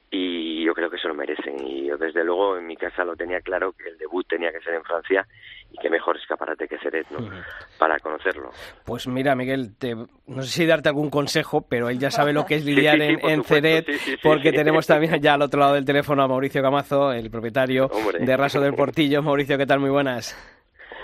[0.09, 3.15] y yo creo que se lo merecen y yo desde luego en mi casa lo
[3.15, 5.27] tenía claro que el debut tenía que ser en Francia
[5.71, 7.29] y que mejor escaparate que Ceret ¿no?
[7.77, 8.49] para conocerlo.
[8.85, 12.45] Pues mira Miguel, te, no sé si darte algún consejo, pero él ya sabe lo
[12.45, 13.85] que es lidiar en, en Ceret
[14.23, 17.89] porque tenemos también ya al otro lado del teléfono a Mauricio Camazo, el propietario
[18.19, 19.21] de Raso del Portillo.
[19.21, 19.79] Mauricio, ¿qué tal?
[19.79, 20.35] Muy buenas.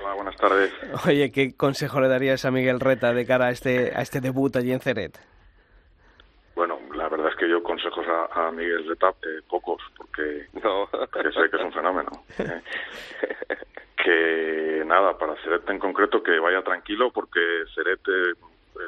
[0.04, 0.72] Hola, buenas tardes.
[1.06, 4.56] Oye, ¿qué consejo le darías a Miguel Reta de cara a este, a este debut
[4.56, 5.20] allí en Ceret?
[6.62, 10.88] Bueno, la verdad es que yo consejos a, Miguel Retap, eh, pocos, porque, no.
[11.12, 12.12] sé que es un fenómeno.
[12.38, 12.62] Eh.
[13.98, 18.34] que nada, para Ceret en concreto, que vaya tranquilo, porque Ceret eh,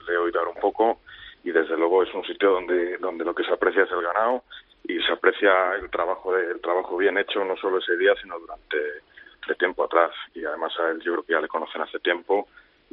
[0.08, 1.00] le he oído un poco
[1.44, 4.44] y desde luego es un sitio donde, donde lo que se aprecia es el ganado
[4.84, 8.78] y se aprecia el trabajo, el trabajo bien hecho, no solo ese día, sino durante
[9.48, 10.12] de tiempo atrás.
[10.36, 12.48] Y además a él yo creo que ya le conocen hace tiempo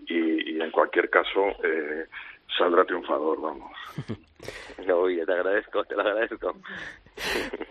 [0.07, 2.07] y, y en cualquier caso eh,
[2.57, 3.73] saldrá triunfador, vamos.
[4.87, 6.55] No, te agradezco, te lo agradezco.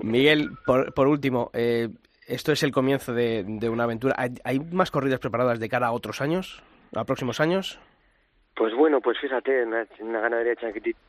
[0.01, 1.89] Miguel, por, por último, eh,
[2.27, 4.15] esto es el comienzo de, de una aventura.
[4.17, 6.61] ¿Hay, más corridas preparadas de cara a otros años,
[6.95, 7.79] a próximos años?
[8.55, 10.53] Pues bueno, pues fíjate, una, una ganadería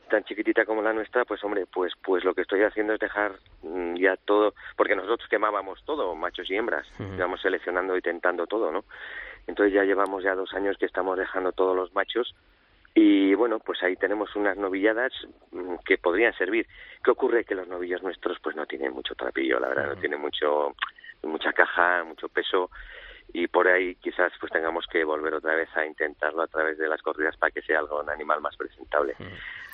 [0.09, 3.33] tan chiquitita, como la nuestra, pues hombre, pues pues lo que estoy haciendo es dejar
[3.61, 8.71] mm, ya todo, porque nosotros quemábamos todo, machos y hembras, íbamos seleccionando y tentando todo,
[8.71, 8.85] ¿no?
[9.47, 12.33] Entonces ya llevamos ya dos años que estamos dejando todos los machos
[12.93, 15.13] y bueno, pues ahí tenemos unas novilladas
[15.51, 16.67] mm, que podrían servir.
[17.03, 17.45] ¿Qué ocurre?
[17.45, 20.75] Que los novillos nuestros pues no tienen mucho trapillo, la verdad, no tienen mucho,
[21.23, 22.69] mucha caja, mucho peso
[23.33, 26.87] y por ahí quizás pues tengamos que volver otra vez a intentarlo a través de
[26.87, 29.15] las corridas para que sea algo un animal más presentable.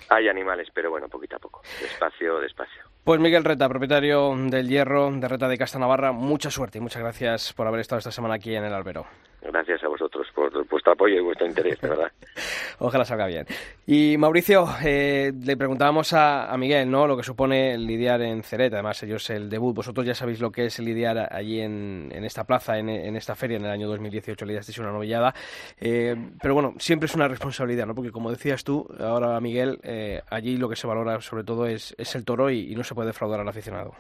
[0.10, 2.84] Hay animales, pero bueno, poquito a poco, despacio, despacio.
[3.04, 7.54] Pues Miguel Reta, propietario del Hierro de Reta de Castanavarra, mucha suerte y muchas gracias
[7.54, 9.06] por haber estado esta semana aquí en el albero.
[9.42, 12.12] Gracias a vosotros por vuestro apoyo y vuestro interés, de verdad.
[12.80, 13.46] Ojalá salga bien.
[13.86, 17.08] Y Mauricio, eh, le preguntábamos a, Miguel, ¿no?
[17.08, 19.76] Lo que supone lidiar en Ceret, además ellos el debut.
[19.76, 23.66] Vosotros ya sabéis lo que es lidiar allí en, esta plaza, en, esta feria, en
[23.66, 25.34] el año 2018 lidiasteis una novillada.
[25.80, 27.96] Eh, pero bueno, siempre es una responsabilidad, ¿no?
[27.96, 29.97] Porque como decías tú, ahora Miguel, eh,
[30.30, 33.40] allí lo que se valora sobre todo es, el toro y, no se puede defraudar
[33.40, 33.96] al aficionado.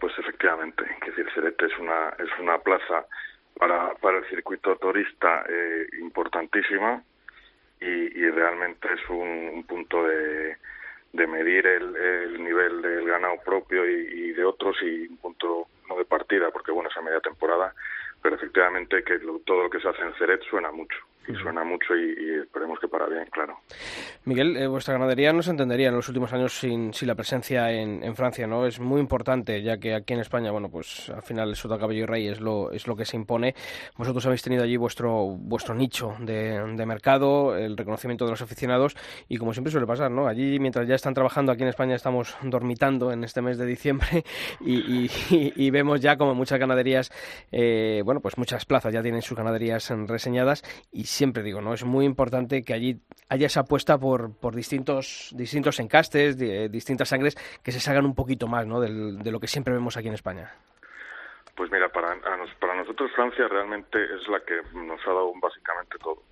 [0.00, 3.06] Pues efectivamente, que decir, Ceret es una, es una plaza
[3.58, 7.02] para, para el circuito turista eh, importantísima
[7.80, 10.56] y, realmente es un, punto de,
[11.12, 15.68] de medir el, el, nivel del ganado propio y, y, de otros y un punto
[15.88, 17.74] no de partida porque bueno es a media temporada
[18.22, 20.96] pero efectivamente que todo lo que se hace en Ceret suena mucho
[21.28, 23.58] y suena mucho y, esperemos que para bien, claro.
[24.24, 27.70] Miguel, eh, vuestra ganadería no se entendería en los últimos años sin, sin la presencia
[27.72, 28.66] en, Francia, ¿no?
[28.66, 32.00] Es muy importante, ya que aquí en España, bueno, pues al final el Soto Caballo
[32.00, 33.54] y Rey es lo, es lo que se impone.
[33.96, 38.96] Vosotros habéis tenido allí vuestro, vuestro nicho de, de mercado, el reconocimiento de los aficionados
[39.28, 40.28] y como siempre suele pasar, ¿no?
[40.28, 44.24] Allí, mientras ya están trabajando, aquí en España estamos dormitando en este mes de diciembre
[44.60, 47.10] y, y, vemos ya como muchas ganaderías,
[47.50, 51.72] eh, bueno, pues muchas plazas ya tienen sus ganaderías reseñadas y siempre digo, ¿no?
[51.72, 56.36] Es muy importante que allí haya esa apuesta por, por distintos, distintos encastes,
[56.70, 58.80] distintas sangres que se salgan un poquito más, ¿no?
[58.80, 60.52] de lo que siempre vemos aquí en España.
[61.56, 62.16] Pues mira, para,
[62.58, 66.22] para nosotros Francia realmente es la que nos ha dado básicamente todo.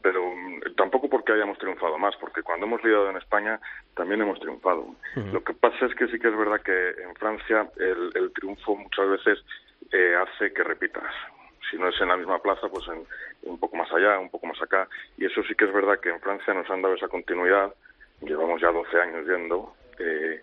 [0.00, 3.60] Pero mm, tampoco porque hayamos triunfado más, porque cuando hemos lidiado en España
[3.94, 4.94] también hemos triunfado.
[5.32, 9.08] Lo que pasa es que sí que es verdad que en Francia el, triunfo muchas
[9.08, 9.44] veces
[9.92, 11.12] eh, hace que repitas
[11.70, 13.06] si no es en la misma plaza, pues en,
[13.42, 14.88] un poco más allá, un poco más acá.
[15.16, 17.72] Y eso sí que es verdad que en Francia nos han dado esa continuidad,
[18.20, 20.42] llevamos ya 12 años yendo, eh,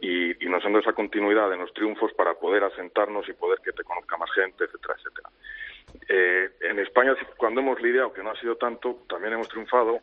[0.00, 3.60] y, y, nos han dado esa continuidad de los triunfos para poder asentarnos y poder
[3.64, 5.30] que te conozca más gente, etcétera, etcétera.
[6.08, 10.00] Eh, en España, cuando hemos lidiado, que no ha sido tanto, también hemos triunfado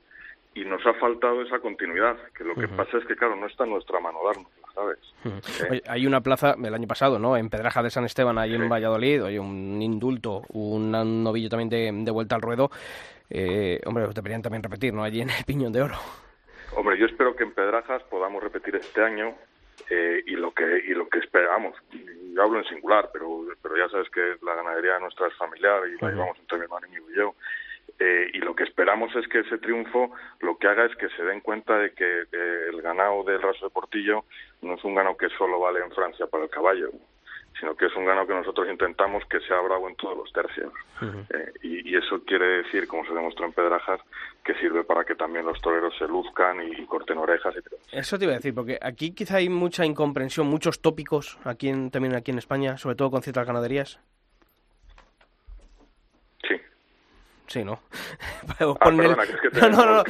[0.53, 3.63] y nos ha faltado esa continuidad, que lo que pasa es que, claro, no está
[3.63, 4.97] en nuestra mano darnos, ¿sabes?
[5.71, 5.81] Eh.
[5.87, 7.37] hay una plaza el año pasado, ¿no?
[7.37, 10.91] En Pedraja de San Esteban, ahí en Valladolid, hay un indulto, un,
[11.23, 12.69] novillo también de, vuelta al ruedo.
[13.29, 15.03] Eh, hombre, deberían también repetir, ¿no?
[15.03, 15.95] Allí en el Piñón de Oro.
[16.75, 19.35] Hombre, yo espero que en Pedrajas podamos repetir este año
[19.89, 21.75] eh, y lo que y lo que esperamos.
[21.91, 26.03] Yo hablo en singular, pero pero ya sabes que la ganadería nuestra es familiar y
[26.03, 27.35] la llevamos entre mi hermano y yo.
[27.99, 31.23] Eh, y lo que esperamos es que ese triunfo lo que haga es que se
[31.23, 34.25] den cuenta de que eh, el ganado del raso de Portillo
[34.61, 36.89] no es un ganado que solo vale en Francia para el caballo,
[37.59, 40.73] sino que es un ganado que nosotros intentamos que sea bravo en todos los tercios.
[41.01, 44.01] Eh, y, eso quiere decir, como se demostró en Pedrajas,
[44.43, 47.53] que sirve para que también los toreros se luzcan y, corten orejas.
[47.91, 51.71] Y eso te iba a decir, porque aquí quizá hay mucha incomprensión, muchos tópicos aquí
[51.91, 53.99] también aquí en España, sobre todo con ciertas ganaderías.
[57.47, 57.79] Sí, ¿no?
[58.59, 60.03] Ah, que no, no, no,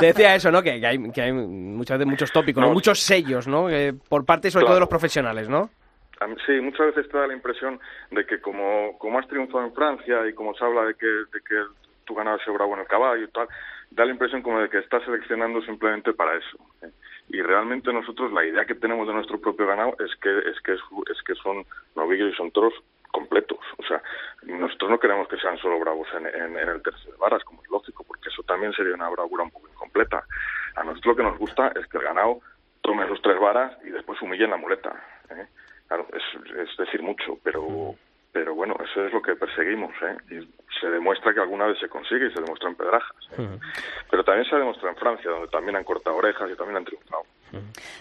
[0.00, 0.62] Te decía eso, ¿no?
[0.62, 2.72] Que, hay, que hay muchas veces muchos tópicos, ¿no?
[2.72, 3.68] muchos sellos, ¿no?
[4.08, 5.70] por parte sobre todo de los profesionales, ¿no?
[6.44, 7.78] Sí, muchas veces te da la impresión
[8.10, 11.40] de que como, como has triunfado en Francia y como se habla de que, de
[11.48, 11.62] que
[12.04, 13.46] tu ganado se bravo en el caballo y tal,
[13.90, 16.58] da la impresión como de que estás seleccionando simplemente para eso.
[16.82, 16.90] ¿eh?
[17.28, 20.72] Y realmente nosotros la idea que tenemos de nuestro propio ganado es que es que
[20.72, 22.72] es que son novillos y son toros
[23.10, 23.58] completos.
[23.78, 24.02] O sea,
[24.42, 28.04] nosotros no queremos que sean solo bravos en, el tercer de varas, como es lógico,
[28.04, 30.24] porque eso también sería una bravura un poco incompleta.
[30.76, 32.40] A nosotros lo que nos gusta es que el ganado
[32.80, 34.94] tome sus tres varas y después humille en la muleta.
[35.30, 35.46] ¿eh?
[35.88, 37.94] Claro, es, decir mucho, pero
[38.30, 40.16] pero bueno, eso es lo que perseguimos, ¿eh?
[40.30, 43.28] Y se demuestra que alguna vez se consigue y se demuestra en Pedrajas.
[43.36, 43.58] ¿eh?
[44.10, 46.84] Pero también se ha demostrado en Francia, donde también han cortado orejas y también han
[46.84, 47.24] triunfado.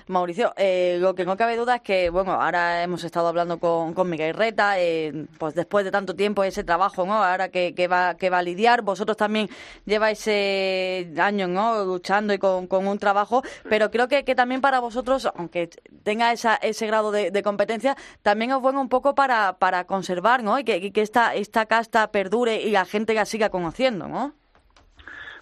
[0.07, 4.09] Mauricio, eh, lo que no cabe duda es que, bueno, ahora hemos estado hablando con,
[4.09, 7.23] Miguel Reta, eh, pues después de tanto tiempo ese trabajo, ¿no?
[7.23, 9.49] Ahora que, va, que va a lidiar, vosotros también
[9.85, 11.47] lleváis eh, años.
[11.47, 15.69] Luchando y con, un trabajo, pero creo que, también para vosotros, aunque
[16.03, 20.59] tenga esa, ese grado de, competencia, también os bueno un poco para, para conservar, ¿no?
[20.59, 24.33] Y que, que esta, esta casta perdure y la gente la siga conociendo, ¿no?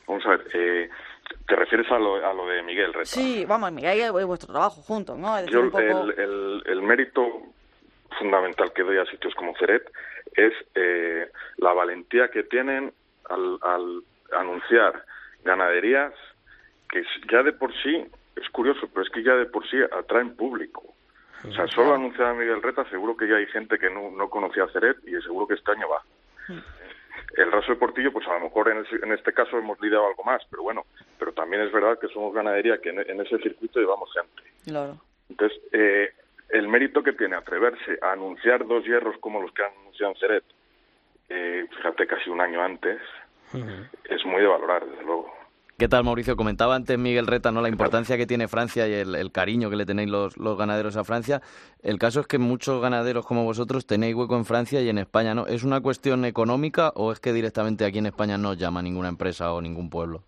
[0.08, 0.90] Vamos a ver, eh,
[1.48, 3.06] ¿Te refieres a lo, a lo de Miguel Reta?
[3.06, 5.46] Sí, vamos, Miguel y vuestro trabajo juntos, ¿no?
[5.46, 7.24] Yo, el, el, mérito
[8.18, 9.84] fundamental que doy a sitios como Ceret
[10.34, 12.92] es eh, la valentía que tienen
[13.30, 14.04] al, al
[14.34, 15.06] anunciar
[15.44, 16.14] ganaderías
[16.90, 18.06] que ya de por sí,
[18.36, 20.84] es curioso, pero es que ya de por sí atraen público.
[21.48, 24.30] O sea, solo anunciar a Miguel Reta, seguro que ya hay gente que no, no
[24.30, 26.02] conocía a Ceret y seguro que este año va.
[27.36, 30.42] El raso de Portillo, pues a lo mejor en, este caso hemos lidiado algo más,
[30.50, 30.86] pero bueno,
[31.20, 34.50] pero también es verdad que somos ganadería que en, ese circuito llevamos gente.
[34.64, 34.98] Claro.
[35.30, 36.14] Entonces, eh,
[36.50, 40.20] el mérito que tiene atreverse a anunciar dos hierros como los que han anunciado en
[40.20, 40.44] Ceret,
[41.30, 43.02] eh, fíjate, casi un año antes,
[44.10, 45.34] es muy de valorar, desde luego.
[45.78, 46.38] ¿Qué tal, Mauricio?
[46.38, 47.62] Comentaba antes Miguel Reta ¿no?
[47.62, 51.42] la importancia que tiene Francia y el, cariño que le tenéis los, ganaderos a Francia.
[51.84, 55.36] El caso es que muchos ganaderos como vosotros tenéis hueco en Francia y en España,
[55.36, 55.48] ¿no?
[55.48, 59.10] ¿Es una cuestión económica o es que directamente aquí en España no os llama ninguna
[59.10, 60.24] empresa o ningún pueblo?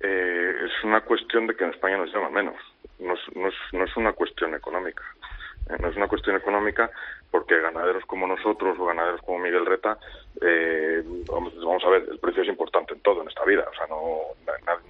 [0.00, 2.56] Eh, es una cuestión de que en España nos llama menos.
[2.98, 5.02] No es una cuestión económica.
[5.80, 6.90] No es una cuestión económica
[7.30, 9.98] porque ganaderos como nosotros o ganaderos como Miguel Reta,
[10.40, 13.86] eh, vamos, a ver, el precio es importante en todo en esta vida, o sea,
[13.86, 14.20] no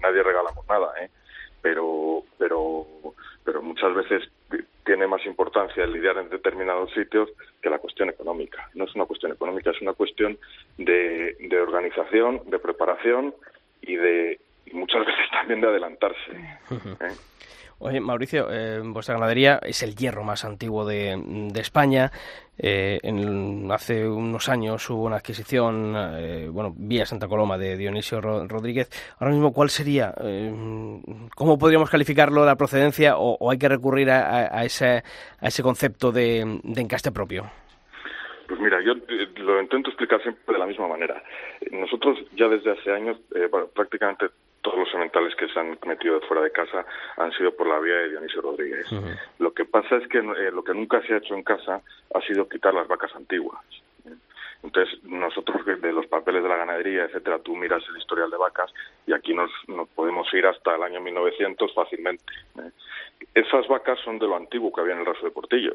[0.00, 1.10] nadie regalamos nada, ¿eh?
[1.60, 2.86] pero pero
[3.44, 4.28] pero muchas veces
[4.84, 7.28] tiene más importancia el lidiar en determinados sitios
[7.60, 8.70] que la cuestión económica.
[8.74, 10.38] No es una cuestión económica, es una cuestión
[10.78, 13.34] de, de organización, de preparación
[13.82, 14.40] y de
[14.72, 16.32] muchas veces también de adelantarse.
[16.32, 16.58] ¿eh?
[17.80, 21.14] Oye, Mauricio, eh, vuestra ganadería es el hierro más antiguo de,
[21.54, 22.10] España.
[22.58, 22.98] Eh,
[23.70, 28.90] hace unos años hubo una adquisición, eh, bueno, vía Santa Coloma de Dionisio Rodríguez.
[29.20, 30.12] Ahora mismo, ¿cuál sería?
[30.20, 30.52] Eh,
[31.36, 35.04] ¿Cómo podríamos calificarlo la procedencia o, hay que recurrir a, ese,
[35.40, 37.44] a ese concepto de, de encaste propio?
[38.48, 38.94] Pues mira, yo
[39.36, 41.22] lo intento explicar siempre de la misma manera.
[41.70, 43.18] Nosotros ya desde hace años,
[43.72, 44.26] prácticamente
[44.62, 46.84] todos los sementales que se han metido de fuera de casa
[47.16, 48.86] han sido por la vía de Dionisio Rodríguez.
[49.38, 51.80] Lo que pasa es que eh, lo que nunca se ha hecho en casa
[52.14, 53.62] ha sido quitar las vacas antiguas.
[54.62, 58.72] Entonces, nosotros de los papeles de la ganadería, etcétera, tú miras el historial de vacas
[59.06, 59.50] y aquí nos,
[59.94, 62.24] podemos ir hasta el año 1900 fácilmente.
[62.58, 62.70] ¿eh?
[63.34, 65.74] Esas vacas son de lo antiguo que había en el raso de Portillo.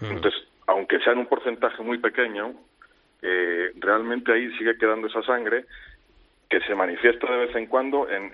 [0.00, 2.54] Entonces, aunque sean un porcentaje muy pequeño,
[3.22, 5.64] eh, realmente ahí sigue quedando esa sangre
[6.52, 8.30] que se manifiesta de vez en cuando en,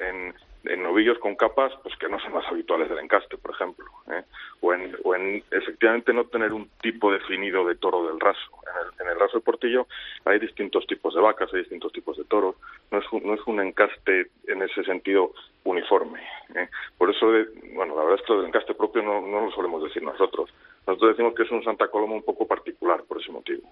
[0.64, 4.24] en, novillos con capas pues que no son más habituales del encaste, por ejemplo, ¿eh?
[4.60, 8.50] o, en, o en efectivamente no tener un tipo definido de toro del raso.
[8.66, 9.86] En el, en el raso de Portillo
[10.24, 12.56] hay distintos tipos de vacas, hay distintos tipos de toros,
[12.90, 15.32] no es un, no es un encaste en ese sentido
[15.64, 16.20] uniforme.
[16.56, 16.68] ¿eh?
[16.98, 19.50] Por eso, de- bueno, la verdad es que lo del encaste propio no, no lo
[19.52, 20.50] solemos decir nosotros.
[20.88, 23.62] Nosotros decimos que es un Santa Coloma un poco particular por ese motivo.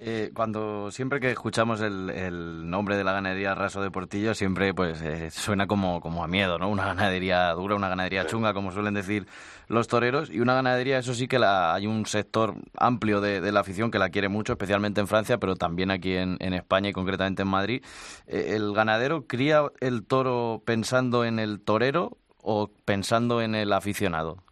[0.00, 4.74] Eh, cuando siempre que escuchamos el, el nombre de la ganadería Raso de Portillo, siempre
[4.74, 6.68] pues eh, suena como, como a miedo, ¿no?
[6.68, 9.26] Una ganadería dura, una ganadería chunga, como suelen decir
[9.68, 13.52] los toreros, y una ganadería, eso sí que la, hay un sector amplio de, de
[13.52, 16.90] la afición que la quiere mucho, especialmente en Francia, pero también aquí en, en España
[16.90, 17.82] y concretamente en Madrid.
[18.26, 24.42] Eh, ¿El ganadero cría el toro pensando en el torero o pensando en el aficionado?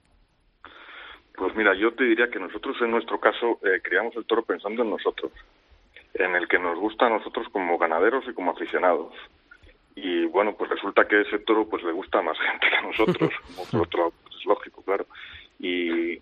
[1.34, 4.82] Pues mira, yo te diría que nosotros en nuestro caso eh, criamos el toro pensando
[4.82, 5.32] en nosotros,
[6.14, 9.14] en el que nos gusta a nosotros como ganaderos y como aficionados.
[9.94, 12.82] Y bueno, pues resulta que ese toro pues le gusta a más gente que a
[12.82, 15.06] nosotros, como por otro lado, pues es lógico, claro.
[15.58, 16.20] Y,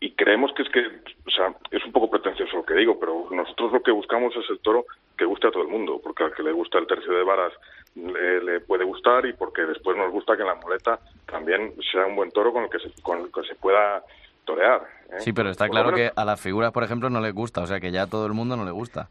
[0.00, 0.80] y creemos que es que,
[1.26, 4.48] o sea, es un poco pretencioso lo que digo, pero nosotros lo que buscamos es
[4.50, 7.12] el toro que guste a todo el mundo, porque al que le gusta el tercio
[7.12, 7.52] de varas
[7.94, 12.16] le, le puede gustar y porque después nos gusta que la muleta también sea un
[12.16, 14.02] buen toro con el que se, con el que se pueda
[14.44, 14.82] torear.
[15.10, 15.16] ¿eh?
[15.18, 17.66] Sí, pero está Por claro que a las figuras, por ejemplo, no les gusta, o
[17.66, 19.10] sea que ya a todo el mundo no le gusta.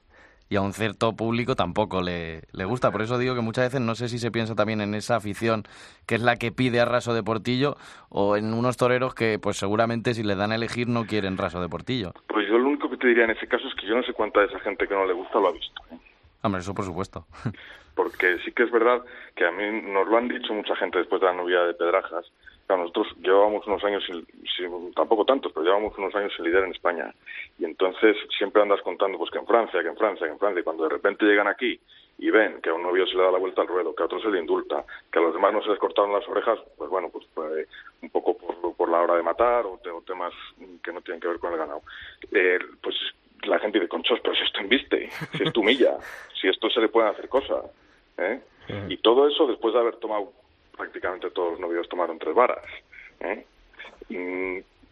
[0.51, 2.89] Y a un cierto público tampoco le, le gusta.
[2.89, 5.61] Por eso digo que muchas veces no sé si se piensa también en esa afición
[6.07, 7.75] que es la que pide a raso de portillo
[8.09, 11.61] o en unos toreros que pues seguramente si les dan a elegir no quieren raso
[11.61, 12.13] de portillo.
[12.27, 14.13] Pues yo lo único que te diría en ese caso es que yo no sé
[14.13, 15.83] cuánta de esa gente que no le gusta lo ha visto.
[15.91, 15.97] ¿eh?
[16.41, 17.25] Hombre, eso por supuesto.
[17.95, 19.03] Porque sí que es verdad
[19.35, 22.31] que a mí nos lo han dicho mucha gente después de la novia de Pedrajas.
[22.65, 24.25] Claro, nosotros llevábamos unos años, sin,
[24.55, 27.13] sin- tampoco tantos, pero llevábamos unos años sin lidiar en España.
[27.57, 30.61] Y entonces siempre andas contando pues que en Francia, que en Francia, que en Francia.
[30.61, 31.79] Y cuando de repente llegan aquí
[32.19, 34.05] y ven que a un novio se le da la vuelta al ruedo, que a
[34.05, 36.89] otro se le indulta, que a los demás no se les cortaron las orejas, pues
[36.89, 37.67] bueno, pues, pues,
[38.01, 40.33] un poco por, por la hora de matar o, o temas
[40.83, 41.81] que no tienen que ver con el ganado.
[42.31, 42.95] Eh, pues
[43.45, 45.97] la gente dice, conchos, pero si esto inviste, si esto humilla,
[46.41, 47.65] si esto se le pueden hacer cosas.
[48.17, 48.41] ¿eh?
[48.89, 50.31] Y todo eso después de haber tomado,
[50.77, 52.63] prácticamente todos los novios tomaron tres varas.
[53.21, 53.45] ¿eh?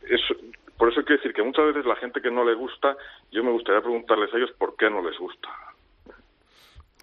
[0.09, 0.35] Eso-
[0.77, 2.95] por eso quiero decir que muchas veces la gente que no le gusta,
[3.31, 5.49] yo me gustaría preguntarles a ellos por qué no les gusta.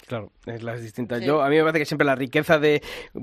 [0.07, 1.21] Claro, es las distintas.
[1.21, 1.25] Sí.
[1.27, 2.83] Yo a mí me parece que siempre la riqueza de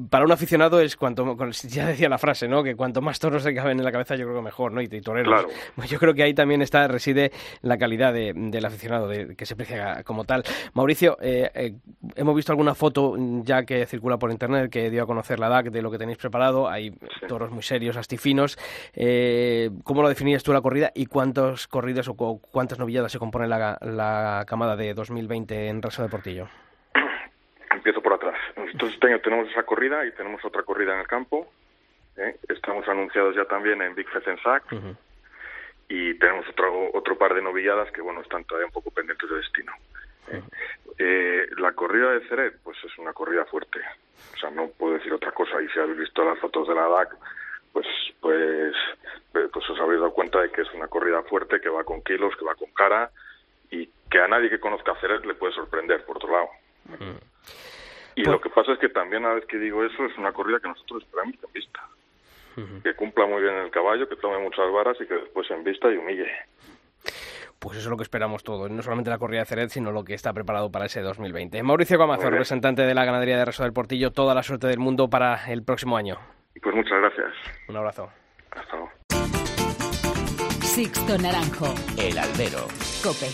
[0.09, 2.63] para un aficionado es cuanto ya decía la frase, ¿no?
[2.63, 4.81] Que cuanto más toros se caben en la cabeza, yo creo que mejor, ¿no?
[4.81, 5.31] Y, y toreros.
[5.31, 5.47] Claro.
[5.75, 9.45] Pues yo creo que ahí también está reside la calidad de- del aficionado, de, que
[9.45, 10.43] se aprecia como tal.
[10.73, 11.73] Mauricio, eh, eh,
[12.15, 15.69] hemos visto alguna foto ya que circula por internet que dio a conocer la DAC
[15.71, 16.67] de lo que tenéis preparado.
[16.67, 16.93] Hay
[17.27, 18.57] toros muy serios, astifinos.
[18.95, 23.19] Eh, ¿Cómo lo definirías tú la corrida y cuántos corridas o cu- cuántas novilladas se
[23.19, 26.47] compone la, la camada de 2020 en Raso de Portillo?
[27.81, 28.37] Empiezo por atrás.
[28.55, 31.51] Nosotros año tenemos esa corrida y tenemos otra corrida en el campo.
[32.15, 32.37] ¿eh?
[32.47, 34.05] Estamos anunciados ya también en Big
[34.43, 34.63] Sac
[35.89, 39.35] y tenemos otro, otro par de novilladas que, bueno, están todavía un poco pendientes de
[39.35, 39.73] destino.
[40.99, 43.79] Eh, la corrida de Ceret, pues es una corrida fuerte.
[44.35, 45.59] O sea, no puedo decir otra cosa.
[45.59, 47.17] Y si habéis visto las fotos de la DAC,
[47.73, 47.87] pues,
[48.19, 48.75] pues,
[49.33, 52.03] eh, pues os habéis dado cuenta de que es una corrida fuerte, que va con
[52.03, 53.09] kilos, que va con cara
[53.71, 56.49] y que a nadie que conozca a Ceret le puede sorprender, por otro lado.
[58.15, 60.31] Y Pues- lo que pasa es que también, a vez que digo eso, es una
[60.33, 61.79] corrida que nosotros esperamos que en vista.
[62.83, 65.89] Que cumpla muy bien el caballo, que tome muchas varas y que después en vista
[65.91, 66.27] y humille.
[67.59, 70.03] Pues eso es lo que esperamos todos, no solamente la corrida de Ceret, sino lo
[70.03, 71.61] que está preparado para ese 2020.
[71.63, 72.31] Mauricio bien.
[72.31, 75.63] representante de la ganadería de Reso del Portillo, toda la suerte del mundo para el
[75.63, 76.17] próximo año.
[76.55, 77.31] Y pues muchas gracias.
[77.69, 78.09] Un abrazo.
[78.51, 78.91] Hasta luego.
[80.61, 81.73] Sixto Naranjo.
[81.97, 82.67] El albero.
[83.03, 83.27] Cope.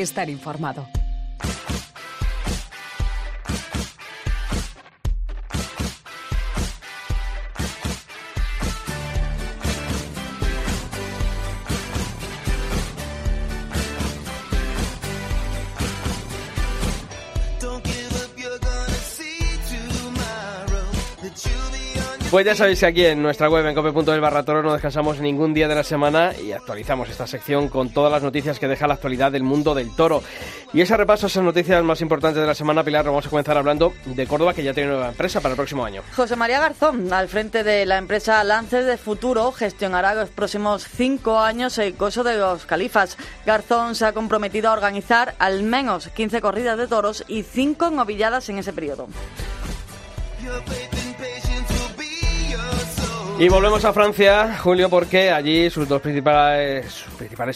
[0.00, 0.86] Estar informado.
[22.34, 25.54] Pues ya sabéis que aquí en nuestra web en cope.es barra toro no descansamos ningún
[25.54, 28.94] día de la semana y actualizamos esta sección con todas las noticias que deja la
[28.94, 30.20] actualidad del mundo del toro.
[30.72, 33.56] Y ese repaso a esas noticias más importantes de la semana, Pilar, vamos a comenzar
[33.56, 36.02] hablando de Córdoba, que ya tiene nueva empresa para el próximo año.
[36.16, 41.38] José María Garzón, al frente de la empresa Lances de Futuro, gestionará los próximos cinco
[41.38, 43.16] años el coso de los califas.
[43.46, 48.48] Garzón se ha comprometido a organizar al menos 15 corridas de toros y 5 novilladas
[48.48, 49.06] en ese periodo.
[53.36, 56.86] Y volvemos a Francia, Julio, porque allí sus dos principales,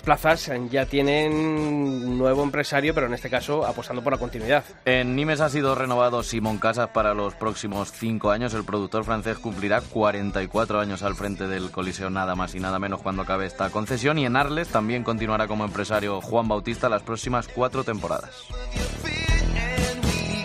[0.02, 4.64] plazas ya tienen nuevo empresario, pero en este caso apostando por la continuidad.
[4.84, 8.54] En Nimes ha sido renovado Simón Casas para los próximos cinco años.
[8.54, 13.00] El productor francés cumplirá 44 años al frente del Coliseo, nada más y nada menos
[13.00, 14.18] cuando acabe esta concesión.
[14.18, 18.48] Y en Arles también continuará como empresario Juan Bautista las próximas cuatro temporadas.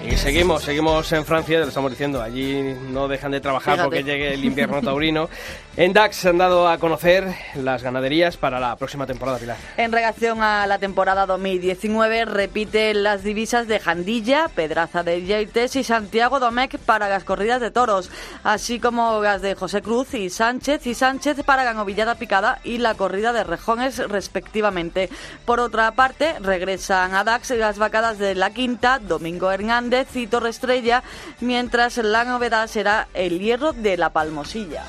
[0.05, 3.83] Y seguimos, seguimos en Francia, lo estamos diciendo, allí no dejan de trabajar Fíjate.
[3.85, 5.29] porque llegue el invierno taurino.
[5.77, 9.57] En DAX se han dado a conocer las ganaderías para la próxima temporada, Pilar.
[9.77, 15.85] En relación a la temporada 2019, repite las divisas de Jandilla, Pedraza de Yeites y
[15.85, 18.11] Santiago Domecq para las corridas de toros,
[18.43, 22.77] así como las de José Cruz y Sánchez y Sánchez para la novillada picada y
[22.77, 25.09] la corrida de rejones respectivamente.
[25.45, 30.49] Por otra parte, regresan a DAX las vacadas de La Quinta, Domingo Hernández y Torre
[30.49, 31.03] Estrella,
[31.39, 34.83] mientras la novedad será el hierro de la Palmosilla.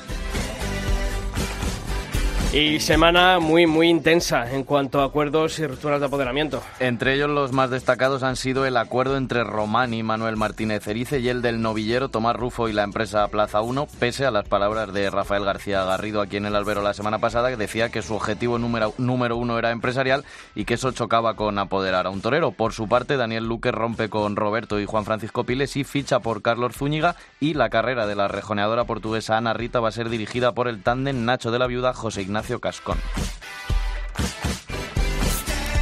[2.55, 6.63] Y semana muy, muy intensa en cuanto a acuerdos y rupturas de apoderamiento.
[6.79, 11.27] Entre ellos los más destacados han sido el acuerdo entre Romani, Manuel Martínez Erice y
[11.27, 15.09] el del novillero Tomás Rufo y la empresa Plaza 1, pese a las palabras de
[15.09, 18.57] Rafael García Garrido aquí en el Albero la semana pasada, que decía que su objetivo
[18.57, 20.23] número, número uno era empresarial
[20.55, 22.51] y que eso chocaba con apoderar a un torero.
[22.51, 26.41] Por su parte, Daniel Luque rompe con Roberto y Juan Francisco Piles y ficha por
[26.41, 30.53] Carlos Zúñiga y la carrera de la rejoneadora portuguesa Ana Rita va a ser dirigida
[30.53, 32.97] por el tándem Nacho de la Viuda José Ignacio Cascón.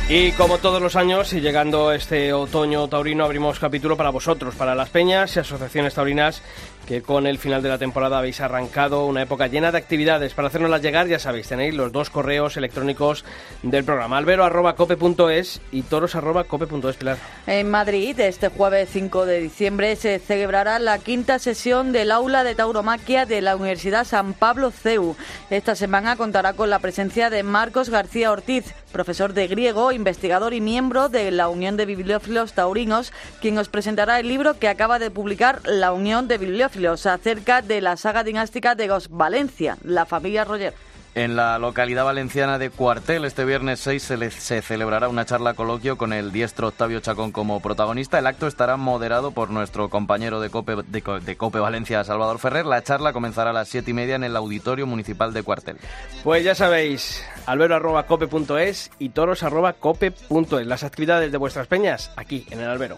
[0.09, 4.75] Y como todos los años, y llegando este otoño taurino, abrimos capítulo para vosotros, para
[4.75, 6.41] las peñas y asociaciones taurinas
[6.85, 10.33] que con el final de la temporada habéis arrancado una época llena de actividades.
[10.33, 13.23] Para hacernoslas llegar, ya sabéis, tenéis los dos correos electrónicos
[13.61, 17.17] del programa, albero.cope.es y toros.cope.es, Pilar.
[17.47, 22.55] En Madrid, este jueves 5 de diciembre, se celebrará la quinta sesión del aula de
[22.55, 25.15] tauromaquia de la Universidad San Pablo CEU.
[25.49, 30.61] Esta semana contará con la presencia de Marcos García Ortiz, profesor de griego, investigador y
[30.61, 35.09] miembro de la Unión de Bibliófilos Taurinos, quien os presentará el libro que acaba de
[35.09, 36.72] publicar la Unión de Bibliófilos
[37.05, 40.73] acerca de la saga dinástica de Gos Valencia, la familia Roger.
[41.15, 45.53] En la localidad valenciana de Cuartel, este viernes 6 se, le- se celebrará una charla
[45.53, 48.17] coloquio con el diestro Octavio Chacón como protagonista.
[48.17, 52.65] El acto estará moderado por nuestro compañero de Cope, de, de Cope Valencia, Salvador Ferrer.
[52.65, 55.77] La charla comenzará a las siete y media en el Auditorio Municipal de Cuartel.
[56.23, 60.65] Pues ya sabéis, albero.cope.es y toros.cope.es.
[60.65, 62.97] Las actividades de vuestras peñas aquí en el albero.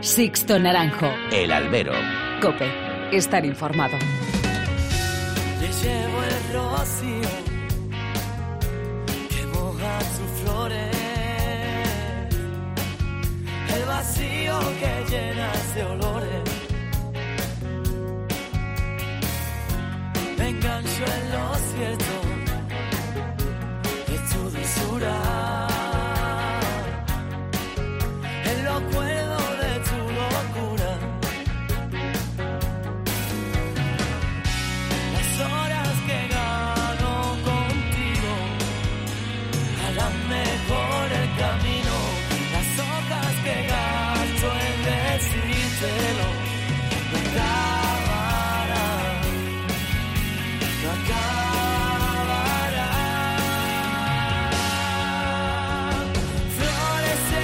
[0.00, 1.10] Sixto Naranjo.
[1.32, 1.92] El albero.
[2.40, 2.70] Cope.
[3.12, 3.96] Estar informado.
[5.60, 7.30] Le llevo el rocío
[9.28, 10.96] que moja sus flores,
[13.74, 16.50] el vacío que llena de olores.
[20.38, 22.14] Me engancho en lo cierto
[24.08, 25.14] de tu dulzura,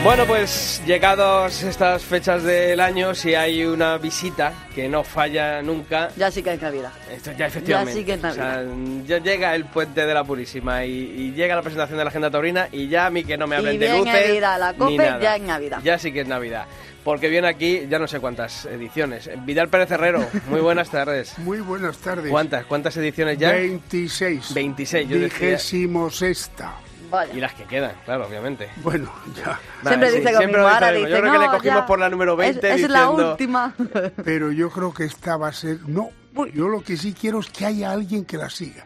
[0.05, 6.09] Bueno, pues llegados estas fechas del año, si hay una visita que no falla nunca,
[6.17, 6.91] Ya sí que hay Navidad.
[7.09, 7.93] esto ya efectivamente.
[7.93, 8.65] Ya sí que es O sea,
[9.07, 12.31] ya llega el puente de la Purísima y, y llega la presentación de la agenda
[12.33, 14.97] taurina y ya a mí que no me hablen Y de luces Navidad, la ni
[14.99, 15.21] nada.
[15.21, 15.79] ya es Navidad.
[15.85, 16.67] Ya sí que es Navidad.
[17.05, 19.31] Porque viene aquí ya no sé cuántas ediciones.
[19.45, 21.39] Vidal Pérez Herrero, muy buenas tardes.
[21.43, 22.29] Muy buenas tardes.
[22.31, 22.65] ¿Cuántas?
[22.67, 23.53] ¿Cuántas ediciones ya?
[23.53, 24.53] 26.
[24.53, 25.19] 26, yo.
[25.19, 26.75] Vigésimo sexta.
[27.13, 27.33] Vaya.
[27.35, 28.69] Y las que quedan, claro, obviamente.
[28.83, 29.61] Bueno, ya.
[29.87, 32.35] Siempre dice lo siempre dice Yo creo que le "No, cogimos ya, por la número
[32.37, 33.75] 20 Es, es la última.
[34.25, 35.79] Pero yo creo que esta va a ser.
[35.87, 36.09] No,
[36.55, 38.85] yo lo que sí quiero es que haya alguien que la siga.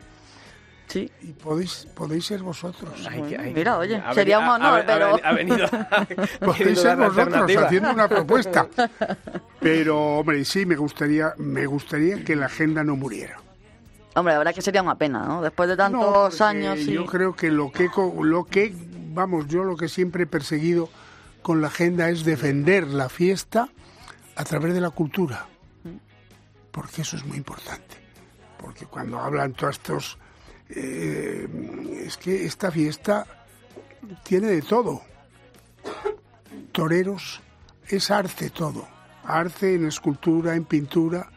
[0.89, 1.11] sí.
[1.22, 2.91] Y podéis, podéis ser vosotros.
[3.09, 6.05] Ay, que- ay, Mira, oye, ha sería un honor, ha- ha- pero- Ha venido, ha
[6.45, 8.66] Podéis ser vosotros haciendo una propuesta.
[9.61, 13.37] Pero, hombre, sí, me gustaría, me gustaría que la agenda no muriera.
[14.17, 15.43] Hombre, la verdad que sería una pena, ¿no?
[15.43, 16.93] Después de tantos años y...
[16.95, 18.75] Yo creo que lo que, co- lo que,
[19.12, 20.89] vamos, yo lo que siempre he perseguido
[21.43, 23.69] con la agenda es defender la fiesta
[24.35, 25.47] a través de la cultura.
[26.71, 27.97] Porque eso es muy importante.
[28.59, 30.19] Porque cuando hablan todos estos...
[30.71, 31.47] eh,
[32.07, 33.27] es que esta fiesta
[34.25, 35.03] tiene de todo.
[36.73, 37.41] Toreros
[37.89, 38.89] es arte todo.
[39.25, 41.31] Arte en escultura, en pintura.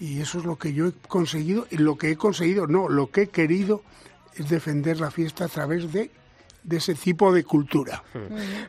[0.00, 1.66] Y eso es lo que yo he conseguido.
[1.70, 3.82] Y lo que he conseguido, no, lo que he querido
[4.34, 6.10] es defender la fiesta a través de,
[6.62, 8.02] de ese tipo de cultura.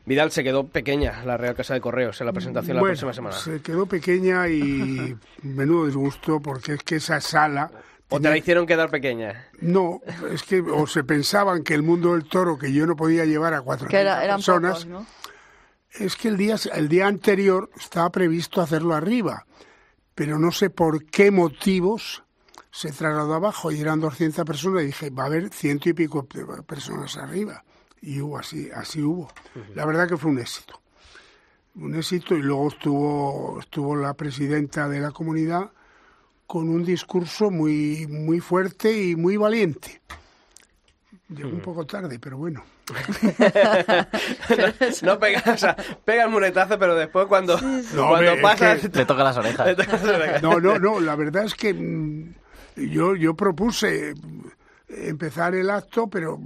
[0.06, 3.36] Vidal se quedó pequeña la Real Casa de Correos en la presentación la próxima semana.
[3.38, 7.72] Se quedó pequeña y menudo disgusto porque es que esa sala...
[8.14, 9.48] ¿O te la hicieron quedar pequeña?
[9.62, 10.02] No,
[10.34, 13.54] es que o se pensaban que el mundo del toro, que yo no podía llevar
[13.54, 15.06] a cuatro era- personas, pocos, ¿no?
[15.94, 19.46] es que el día, el día anterior estaba previsto hacerlo arriba,
[20.16, 22.24] pero no sé por qué motivos
[22.72, 26.26] se trasladó abajo y eran 200 personas y dije, va a haber ciento y pico
[26.66, 27.64] personas arriba.
[28.02, 29.32] Y hubo así, así hubo.
[29.76, 30.80] La verdad que fue un éxito.
[31.76, 35.72] Un éxito y luego estuvo, estuvo la presidenta de la comunidad
[36.48, 40.02] con un discurso muy, muy fuerte y muy valiente.
[41.30, 42.64] Llegó un poco tarde, pero bueno.
[45.02, 45.76] no pega, o sea,
[46.06, 48.80] pega el muletazo, pero después cuando, No, cuando hombre, es pasas...
[48.82, 50.42] que- Le toca las orejas.
[50.42, 52.34] No, no, no, la verdad es que mm,
[52.76, 54.14] yo, yo propuse
[54.90, 56.40] empezar el acto, pero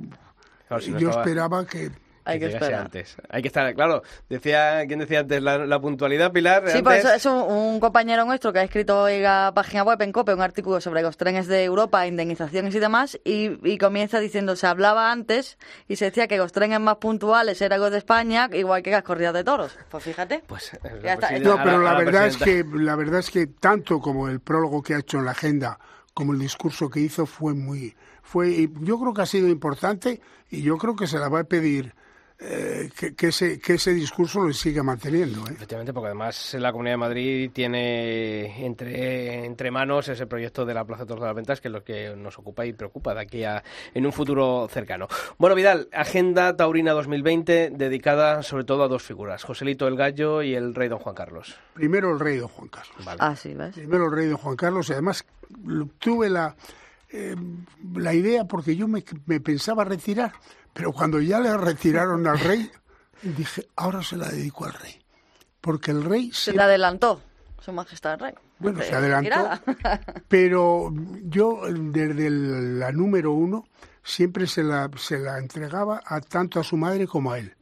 [0.67, 1.91] Claro, si no yo estaba- esperaba que...
[2.25, 2.81] Hay que esperar.
[2.81, 3.15] antes.
[3.29, 5.41] Hay que estar, claro, decía, ¿quién decía antes?
[5.41, 6.63] La, la puntualidad, Pilar.
[6.67, 9.83] Sí, antes- pues es un, un compañero nuestro que ha escrito hoy en la página
[9.83, 13.77] web en COPE un artículo sobre los trenes de Europa, indemnizaciones y demás, y, y
[13.77, 15.57] comienza diciendo, se hablaba antes
[15.87, 19.03] y se decía que los trenes más puntuales eran los de España, igual que las
[19.03, 19.77] corridas de toros.
[19.89, 20.43] Pues fíjate.
[20.47, 21.29] Pues, eh, Ya está.
[21.29, 24.81] pues No, pero la verdad es que la verdad es que tanto como el prólogo
[24.81, 25.79] que ha hecho en la agenda
[26.13, 30.21] como el discurso que hizo fue muy fue y yo creo que ha sido importante
[30.49, 31.93] y yo creo que se la va a pedir
[32.37, 35.39] eh, que, que ese que ese discurso lo siga manteniendo.
[35.47, 35.51] ¿eh?
[35.53, 40.83] Efectivamente, porque además la Comunidad de Madrid tiene entre, entre manos ese proyecto de la
[40.83, 43.21] Plaza de Toros de las Ventas, que es lo que nos ocupa y preocupa de
[43.21, 43.63] aquí a
[43.93, 45.07] en un futuro cercano.
[45.37, 50.55] Bueno, Vidal, Agenda Taurina 2020 dedicada sobre todo a dos figuras, Joselito el Gallo y
[50.55, 51.55] el Rey Don Juan Carlos.
[51.73, 53.05] Primero el rey don Juan Carlos.
[53.05, 53.19] Vale.
[53.21, 53.75] Ah, sí, ¿ves?
[53.75, 55.25] primero el rey don Juan Carlos y además
[55.99, 56.55] tuve la
[57.15, 57.35] eh,
[57.93, 60.33] la idea porque yo me, me pensaba retirar
[60.73, 62.69] pero cuando ya le retiraron al rey
[63.23, 64.99] dije ahora se la dedico al rey
[65.61, 67.21] porque el rey Se se le adelantó,
[67.59, 68.33] su majestad el rey.
[68.59, 69.49] bueno se adelantó
[70.27, 70.93] pero
[71.23, 73.65] yo desde el- la número uno
[74.03, 77.55] siempre se la se la entregaba a tanto a su madre como a él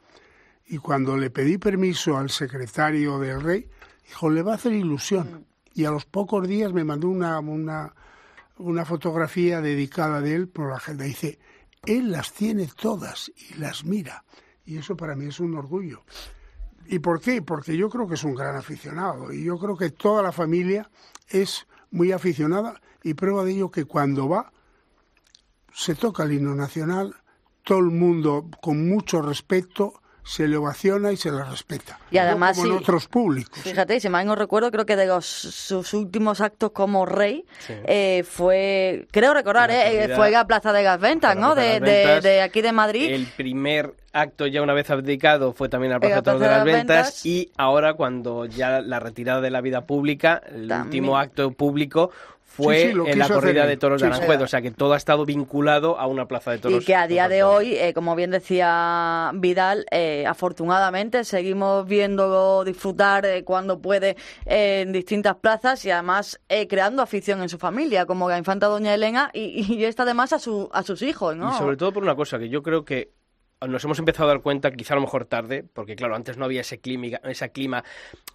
[0.66, 3.70] y cuando le pedí permiso al secretario del rey,
[4.08, 5.45] dijo, le va a hacer ilusión.
[5.76, 7.93] Y a los pocos días me mandó una, una,
[8.58, 11.06] una fotografía dedicada de él por la agenda.
[11.06, 11.39] Dice,
[11.86, 14.24] él las tiene todas y las mira.
[14.66, 16.04] Y eso para mí es un orgullo.
[16.86, 17.41] ¿Y por qué?
[17.41, 19.32] Porque yo creo que es un gran aficionado.
[19.32, 20.89] Y yo creo que toda la familia
[21.30, 22.82] es muy aficionada.
[23.04, 24.51] Y prueba de ello que cuando va,
[25.74, 27.16] se toca el himno nacional,
[27.64, 32.00] todo el mundo con mucho respeto se le ovaciona y se le respeta.
[32.12, 32.84] Y además, no como en sí.
[32.84, 33.60] otros públicos.
[33.60, 38.24] Fíjate, si mal no recuerdo, creo que de los, sus últimos actos como rey eh,
[38.28, 41.56] fue, creo recordar, La eh, fue la Plaza de las Ventas, ¿no?
[41.56, 43.10] De De, de- de aquí de Madrid.
[43.12, 46.46] El primer acto ya una vez abdicado fue también al En la Plaza de de
[46.46, 47.26] Plaza las de las Ventas Ventas.
[47.26, 50.82] y ahora cuando ya la retirada de la vida pública, el También.
[50.84, 52.12] último acto público
[52.54, 54.14] fue Sí, sí, lo en la hacer corrida de toros Sí, de.
[54.14, 56.84] Aranjuez, o sea que todo ha estado vinculado a una plaza de toros.
[56.84, 62.64] Y que a día de hoy, eh, como bien decía Vidal, eh, afortunadamente seguimos viéndolo
[62.64, 67.58] disfrutar eh, cuando puede eh, en distintas plazas y además eh, creando afición en su
[67.58, 71.36] familia, como la infanta Doña Elena y, y esta además a, su, a sus hijos,
[71.36, 71.49] ¿no?
[71.49, 73.12] Y sobre todo por una cosa que yo creo que
[73.68, 76.45] nos hemos empezado a dar cuenta, quizá a lo mejor tarde, porque claro, antes no
[76.45, 77.84] había ese clima, ese clima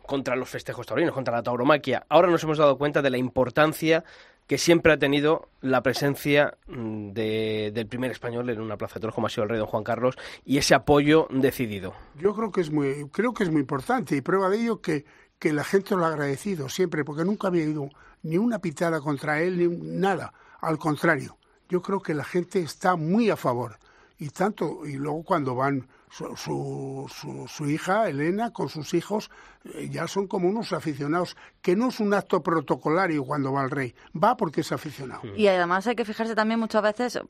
[0.07, 2.05] contra los festejos taurinos, contra la tauromaquia.
[2.09, 4.05] Ahora nos hemos dado cuenta de la importancia
[4.47, 9.01] que siempre ha tenido la presencia mm, de- del primer español en una plaza de
[9.01, 10.17] toros como ha sido el rey don Juan Carlos
[10.47, 11.93] y ese apoyo decidido.
[12.17, 15.05] Yo creo que es muy, creo que es muy importante y prueba de ello que,
[15.41, 17.91] la gente lo ha agradecido siempre, porque nunca había ido
[18.23, 19.69] ni una pitada contra él, ni
[19.99, 20.33] nada.
[20.61, 21.37] Al contrario,
[21.69, 23.77] yo creo que la gente está muy a favor.
[24.19, 29.31] Y tanto, y luego cuando van su, su, su, hija, Elena, con sus hijos,
[29.65, 33.71] eh, ya son como unos aficionados, que no es un acto protocolario cuando va el
[33.71, 35.23] rey, va porque es aficionado.
[35.37, 37.21] Y además hay que fijarse también muchas veces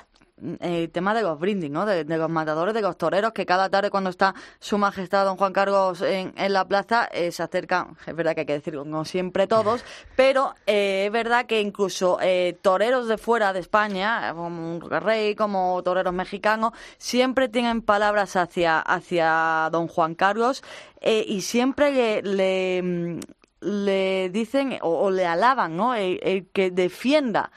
[0.60, 1.86] el tema de los brindis, ¿no?
[1.86, 5.36] De, de los matadores, de los toreros, que cada tarde cuando está su majestad don
[5.36, 8.84] Juan Carlos en, en la plaza eh, se acercan, es verdad que hay que decirlo,
[8.84, 9.84] no siempre todos,
[10.16, 14.80] pero eh, es verdad que incluso eh, toreros de fuera de España, eh, como un
[14.80, 20.62] rey, como toreros mexicanos, siempre tienen palabras hacia, hacia don Juan Carlos
[21.00, 22.22] eh, y siempre le...
[22.22, 23.20] le
[23.60, 25.92] le dicen o, o le alaban, ¿no?
[25.96, 27.50] El, el que defienda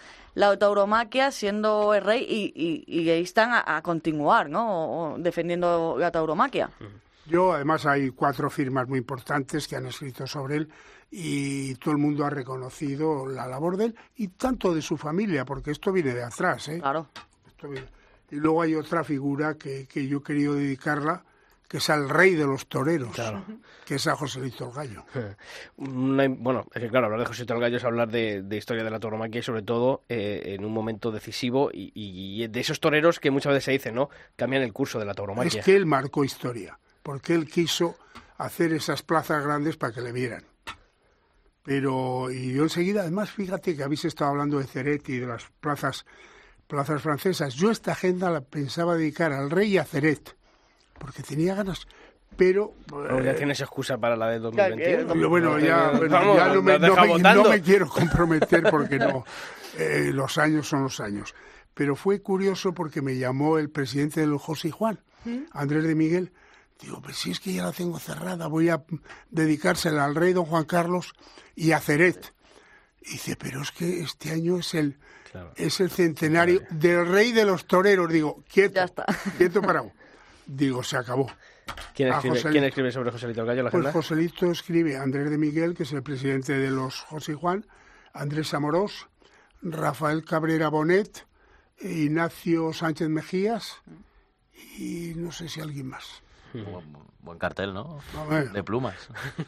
[0.50, 2.54] la tauromaquia siendo el rey y,
[2.88, 5.14] y, y ahí están a, a continuar, ¿no?
[5.14, 6.70] O defendiendo la tauromaquia.
[7.28, 10.70] Yo, además, hay cuatro firmas muy importantes que han escrito sobre él
[11.12, 15.46] y todo el mundo ha reconocido la labor de él y tanto de su familia,
[15.46, 16.80] porque esto viene de atrás, ¿eh?
[16.80, 17.08] Claro.
[17.48, 17.88] Esto viene-
[18.32, 21.24] Y luego hay otra figura que, que yo he querido dedicarla,
[21.72, 23.16] que es al rey de los toreros,
[23.86, 25.06] que es a Joselito el Gallo.
[25.78, 28.84] Una- bueno, es que claro, hablar de José el Gallo es hablar de, de historia
[28.84, 32.82] de la tauromaquia y sobre todo eh, en un momento decisivo y, y de esos
[32.82, 34.10] toreros que muchas veces se dice, ¿no?
[34.36, 35.60] Cambian el curso de la tauromaquia.
[35.62, 37.96] Es que él marcó historia, porque él quiso
[38.38, 40.44] hacer esas plazas grandes para que le vieran.
[41.64, 45.44] Pero, y yo enseguida, además, fíjate que habéis estado hablando de Ceret y de las
[45.60, 46.06] plazas,
[46.68, 47.54] plazas francesas.
[47.54, 50.36] Yo esta agenda la pensaba dedicar al rey y a Ceret,
[51.02, 51.88] porque tenía ganas,
[52.38, 52.74] pero...
[52.88, 55.16] Bueno, ya tienes excusa para la de 2021.
[55.16, 57.44] Yo, bueno, ya, bueno, Vamos, ya no, me, no me- votando.
[57.44, 59.26] no me quiero comprometer porque no,
[59.78, 61.34] eh, los años son los años.
[61.74, 65.00] Pero fue curioso porque me llamó el presidente del José y Juan,
[65.52, 66.32] Andrés de Miguel.
[66.80, 68.84] Digo, pues si es que ya la tengo cerrada, voy a
[69.30, 71.14] dedicársela al rey don Juan Carlos
[71.56, 72.34] y a Ceret.
[73.04, 74.98] Y dice, pero es que este año es el,
[75.32, 75.54] Claro.
[75.56, 78.12] es el centenario del rey de los toreros.
[78.12, 79.06] Digo, quieto, Ya está.
[79.38, 79.92] quieto parado.
[80.46, 81.30] Digo, se acabó.
[81.96, 83.94] ¿Quién a escribe, José- quién escribe sobre Joselito el Gallo la Pues agenda?
[83.94, 87.66] Joselito escribe Andrés de Miguel, que es el presidente de los José y Juan,
[88.14, 89.08] Andrés Amorós,
[89.62, 91.26] Rafael Cabrera Bonet,
[91.80, 93.78] Ignacio Sánchez Mejías
[94.78, 96.22] y no sé si alguien más.
[96.54, 98.00] Buen, buen cartel, ¿no?
[98.18, 98.52] A ver.
[98.52, 98.96] De plumas.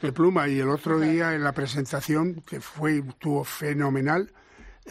[0.01, 4.31] de pluma y el otro día en la presentación que fue estuvo fenomenal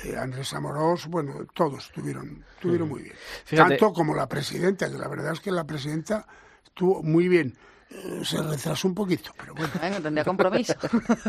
[0.05, 3.15] eh, Andrés Amorós bueno todos estuvieron estuvieron muy bien.
[3.45, 6.27] Fíjate- tanto como la presidenta que la verdad es que la presidenta
[6.65, 7.57] estuvo muy bien
[8.23, 10.75] se retrasó un poquito pero bueno Venga, tendría compromiso.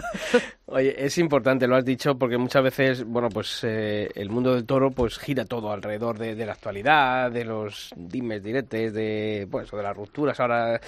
[0.65, 4.65] Oye, es importante, lo has dicho, porque muchas veces, bueno, pues eh, el mundo del
[4.65, 9.71] toro pues gira todo alrededor de, de la actualidad, de los dimes, diretes, de, pues,
[9.73, 10.79] o de las rupturas ahora.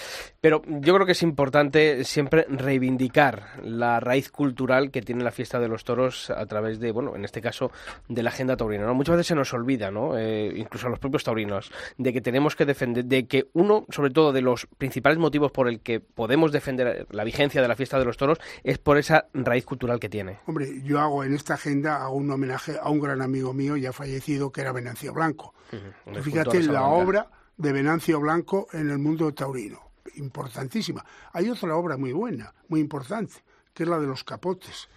[0.42, 5.60] Pero yo creo que es importante siempre reivindicar la raíz cultural que tiene la fiesta
[5.60, 7.72] de los toros a través de, bueno, en este caso,
[8.08, 8.94] de la agenda taurina, ¿no?
[8.94, 10.18] Muchas veces se nos olvida, ¿no?
[10.18, 14.12] Eh, incluso a los propios taurinos, de que tenemos que defender, de que uno, sobre
[14.12, 18.00] todo, de los principales motivos por el que podemos defender la vigencia de la fiesta
[18.00, 20.40] de los toros es por esa raíz cultural que tiene.
[20.46, 23.92] Hombre, yo hago en esta agenda hago un homenaje a un gran amigo mío ya
[23.94, 25.54] fallecido que era Venancio Blanco.
[25.72, 29.80] un Fíjate escultor de la obra de Venancio Blanco en el mundo taurino,
[30.16, 31.06] importantísima.
[31.34, 33.34] Hay otra obra muy buena, muy importante,
[33.74, 34.90] que es la de los capotes,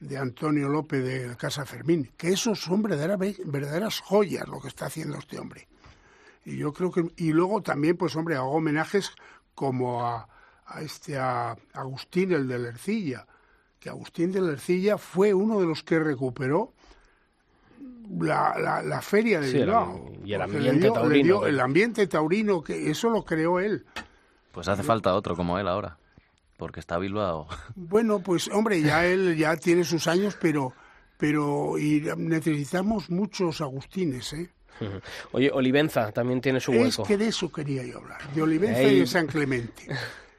[0.00, 4.86] de Antonio López de Casa Fermín, que eso son verdadera- verdaderas joyas lo que está
[4.86, 5.68] haciendo este hombre.
[6.44, 9.12] Y yo creo que y luego también pues hombre hago homenajes
[9.60, 10.26] como a,
[10.64, 13.26] a este a Agustín el de la Ercilla,
[13.78, 16.72] que Agustín de la Ercilla fue uno de los que recuperó
[18.18, 20.12] la, la, la feria de Sí, Bilbao.
[20.24, 23.84] y el ambiente dio- taurino, el ambiente taurino, que eso lo creó él.
[24.52, 25.98] Pues hace falta otro como él ahora.
[26.56, 27.46] Porque está Bilbao.
[27.76, 30.72] Bueno, pues hombre, ya él ya tiene sus años, pero
[31.18, 34.50] pero y necesitamos muchos Agustines, ¿eh?
[35.32, 37.08] Oye, Olivenza también tiene su Es hueco.
[37.08, 38.96] que de eso quería yo hablar, de Olivenza Ey.
[38.96, 39.86] y de San Clemente.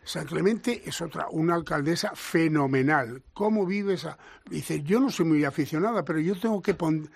[0.04, 3.22] San Clemente es otra, una alcaldesa fenomenal.
[3.34, 4.18] ¿Cómo vive esa?
[4.50, 7.10] Dice, yo no soy muy aficionada, pero yo tengo que, pon-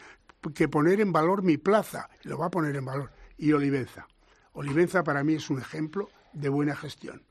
[0.54, 2.10] que poner en valor mi plaza.
[2.24, 3.12] Lo va a poner en valor.
[3.38, 4.08] Y Olivenza.
[4.54, 7.24] Olivenza para mí es un ejemplo de buena gestión.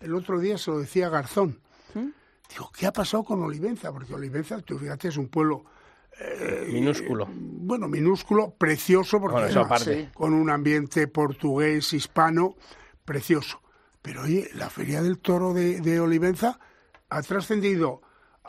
[0.00, 1.58] El otro día se lo decía Garzón.
[1.94, 3.92] Digo, ¿qué ha pasado con Olivenza?
[3.92, 5.64] Porque Olivenza, tú fíjate, es un pueblo
[6.68, 7.28] Minúsculo.
[7.32, 10.10] bueno, minúsculo, precioso, porque Bueno, además, aparte.
[10.14, 12.56] con un ambiente portugués, hispano,
[13.04, 13.60] precioso.
[14.02, 16.58] Pero oye, la Feria del Toro de, de Olivenza
[17.08, 18.02] ha trascendido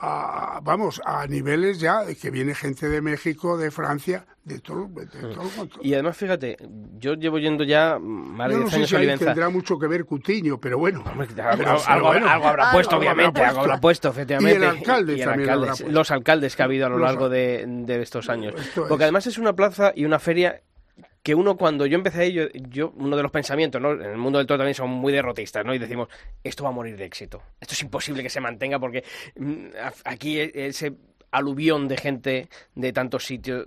[0.04, 4.88] a, vamos, a niveles ya de que viene gente de México, de Francia, de todo,
[4.88, 5.86] de todo el control.
[5.86, 6.58] Y además, fíjate,
[6.98, 9.78] yo llevo yendo ya más de Yo no 10 sé años si ahí tendrá mucho
[9.78, 11.04] que ver Cutiño, pero bueno.
[11.06, 12.30] Hombre, Pero- algo, pero algo- bueno.
[12.30, 14.54] algo habrá Algo puesto, obviamente, algo habrá puesto, efectivamente.
[14.54, 15.92] Y el alcalde Y el también lo habrá puesto.
[15.92, 18.56] Los alcaldes que ha habido a lo largo de, de estos años.
[18.58, 19.06] Esto Porque es.
[19.06, 20.62] además es una plaza y una feria
[21.24, 23.92] que uno cuando yo empecé yo, uno de los pensamientos, ¿no?
[23.92, 25.74] En el mundo del toro también son muy derrotistas, ¿no?
[25.76, 26.08] Y decimos,
[26.44, 27.42] esto va a morir de éxito.
[27.60, 29.04] Esto es imposible que se mantenga porque
[29.36, 29.66] mm,
[30.06, 30.94] aquí e- ese
[31.32, 33.66] aluvión de gente de tantos sitios,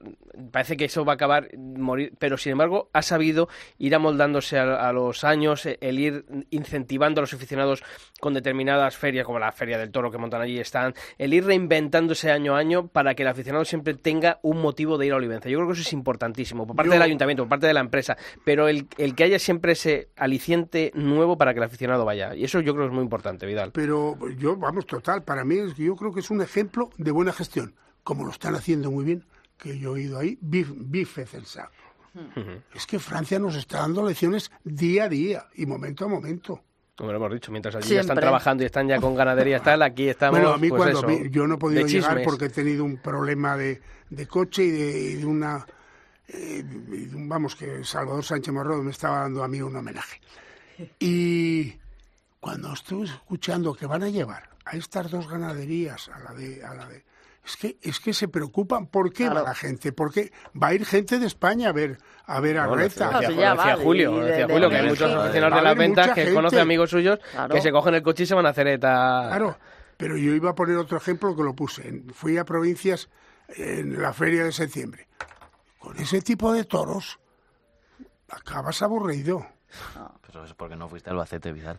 [0.52, 3.48] parece que eso va a acabar morir, pero sin embargo ha sabido
[3.78, 7.82] ir amoldándose a, a los años, eh, el ir incentivando a los aficionados
[8.20, 12.30] con determinadas ferias, como la Feria del Toro que montan allí están, el ir reinventándose
[12.30, 15.48] año a año para que el aficionado siempre tenga un motivo de ir a Olivenza.
[15.48, 17.80] Yo creo que eso es importantísimo, por parte Yo- del ayuntamiento, por parte de la
[17.80, 22.34] empresa, pero el, el que haya siempre ese aliciente nuevo para que el aficionado vaya.
[22.34, 23.70] Y eso yo creo que es muy importante, Vidal.
[23.72, 27.53] Pero yo, vamos, total, para mí yo creo que es un ejemplo de buena gestión,
[28.02, 29.24] como lo están haciendo muy bien
[29.58, 31.68] que yo he ido ahí, bif- bife censal.
[32.74, 36.62] Es que Francia nos está dando lecciones día a día y momento a momento.
[36.96, 39.82] Como lo hemos dicho, mientras allí ya están trabajando y están ya con ganadería tal,
[39.82, 40.38] aquí estamos.
[40.38, 42.98] bueno, a mí pues cuando eso, yo no he podido llegar porque he tenido un
[42.98, 43.80] problema de,
[44.10, 45.66] de coche y de, y de una...
[46.28, 49.74] eh, y de un- vamos, que Salvador Sánchez Morrodo me estaba dando a mí un
[49.74, 50.20] homenaje.
[51.00, 51.72] Y
[52.40, 56.64] cuando estuve escuchando que van a llevar a estas dos ganaderías, a la de...
[56.64, 57.04] A la de
[57.44, 58.86] es que, es que se preocupan.
[58.86, 59.42] ¿Por qué Claro.
[59.42, 59.92] va la gente?
[59.92, 63.06] Porque va a ir gente de España a ver a ver a No, Reza.
[63.10, 66.08] decía, decía vale, Julio, de- decía de Julio, que hay muchos aficionados de las ventas
[66.08, 66.34] que gente.
[66.34, 67.54] conocen amigos suyos Claro.
[67.54, 69.26] que se cogen el coche y se van a hacer eta.
[69.28, 69.58] Claro,
[69.96, 71.86] pero yo iba a poner otro ejemplo que lo puse.
[71.86, 73.10] En- Fui a provincias
[73.48, 75.06] en la feria de septiembre.
[75.78, 77.18] Con ese tipo de toros
[78.30, 79.46] acabas aburrido.
[80.26, 81.78] Pero es porque no fuiste a Albacete, Vidal.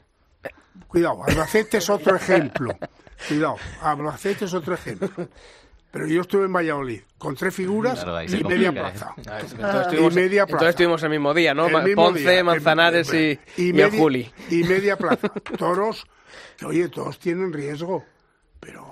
[0.87, 2.77] Cuidado, Albacete es otro ejemplo.
[3.27, 5.09] Cuidado, Albacete es otro ejemplo.
[5.91, 8.73] Pero yo estuve en Valladolid con tres figuras y media complica, ¿eh?
[8.73, 9.13] plaza.
[9.29, 10.69] Ah, Entonces estuvimos, Y media entonces plaza.
[10.69, 11.67] estuvimos el mismo día, ¿no?
[11.67, 12.43] El Ma- mismo Ponce, día.
[12.43, 14.31] Manzanares y, y, el media- Juli.
[14.49, 15.29] Y media plaza.
[15.57, 16.05] Toros,
[16.57, 18.03] que oye, todos tienen riesgo,
[18.59, 18.85] pero,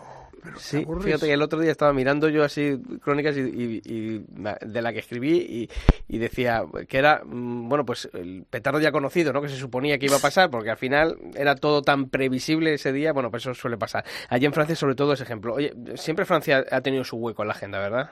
[0.43, 4.25] pero Sí, fíjate que el otro día estaba mirando yo así crónicas y, y- y
[4.65, 5.69] de la que escribí y,
[6.07, 9.41] y decía que era, mm, bueno, pues el petardo ya conocido, ¿no?
[9.41, 12.91] Que se suponía que iba a pasar, porque al final era todo tan previsible ese
[12.91, 14.03] día, bueno, pues eso suele pasar.
[14.29, 15.53] Allí en Francia sobre todo ese ejemplo.
[15.53, 18.11] Oye, siempre Francia ha tenido su hueco en la agenda, ¿verdad?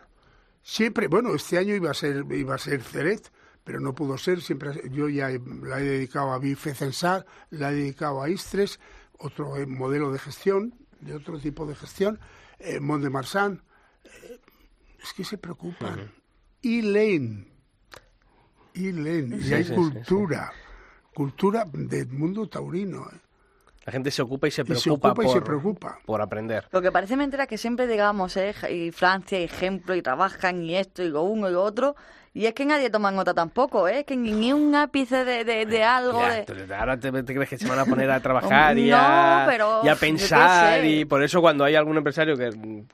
[0.64, 3.32] Siempre, bueno, este año iba a ser iba a ser Ceret,
[3.64, 4.42] pero no pudo ser.
[4.42, 5.30] Siempre yo ya
[5.64, 8.80] la he dedicado a Bife Censar, la he dedicado a Istres,
[9.18, 12.20] otro modelo de gestión, de otro tipo de gestión,
[12.60, 13.62] eh, Mont de Marsan.
[14.04, 14.40] eh,
[15.04, 16.12] es que se preocupan.
[16.62, 17.48] Y Lane,
[18.74, 20.52] y Lane, y Sí, hay sí, sí, cultura,
[21.14, 23.08] cultura del mundo taurino.
[23.12, 23.18] eh.
[23.86, 26.00] La gente se ocupa y se Y se preocupa, ocupa y por, se preocupa.
[26.06, 26.68] por aprender.
[26.72, 28.54] Lo que parece mentira es que siempre digamos, ¿eh?
[28.72, 31.96] y Francia, y ejemplo, y trabajan, y esto, y lo uno, y lo otro.
[32.34, 34.06] Y es que nadie toma nota tampoco, ¿eh?
[34.06, 36.22] Que ni, ni un ápice de, de, de algo.
[36.22, 36.76] Ya, de...
[36.76, 39.82] ahora te, te crees que se van a poner a trabajar y, No, a, pero
[39.84, 42.50] y a pensar y por eso cuando hay algún empresario que,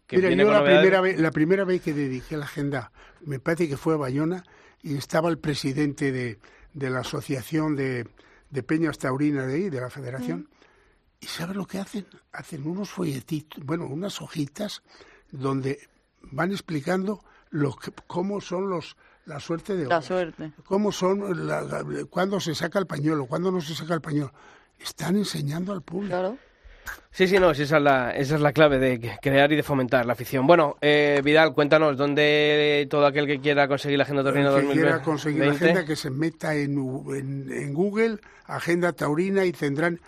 [0.08, 2.46] que Mira, viene yo con la novedades- primera, vez, la primera vez que dediqué la
[2.46, 2.92] agenda,
[3.26, 4.44] me parece que fue a Bayona,
[4.82, 6.40] y estaba el presidente de,
[6.74, 8.08] de la Asociación de,
[8.50, 10.50] de Peñas Taurinas de ahí, de la Federación.
[11.20, 12.08] ¿Y sabes lo que hacen?
[12.32, 14.82] Hacen unos folletitos, bueno, unas hojitas
[15.32, 15.80] donde
[16.22, 18.98] van explicando lo que, cómo son los
[19.28, 20.52] la suerte de La suerte.
[20.66, 24.34] cómo son, la- la- cuándo se saca el pañuelo, cuándo no se saca el pañuelo.
[24.80, 26.14] Están enseñando al público.
[26.14, 26.38] Claro.
[27.12, 30.06] Sí, sí, no, esa es la, esa es la clave de crear y de fomentar
[30.06, 30.48] la afición.
[30.48, 34.74] Bueno, eh, Vidal, cuéntanos, ¿dónde todo aquel que quiera conseguir la Agenda Taurina El que
[34.74, 35.04] quiera 2020?
[35.04, 40.00] conseguir la agenda que se meta en, U- en, en Google, Agenda Taurina y tendrán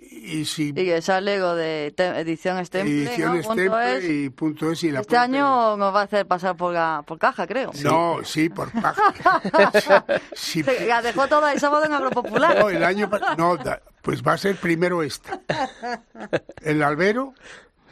[0.00, 3.54] y si Y que sale lo de edición Stemple, ediciones ¿no?
[3.54, 4.04] Punto es.
[4.04, 7.02] y punto es y la Este pueden año nos va a hacer pasar por, la,
[7.06, 7.72] por caja, creo.
[7.82, 8.70] No, sí, por.
[10.34, 12.58] Sí, Se- La dejó toda el sábado en Agropopular.
[12.58, 15.40] no, el año no, da- pues va a ser primero esta.
[16.62, 17.34] El albero,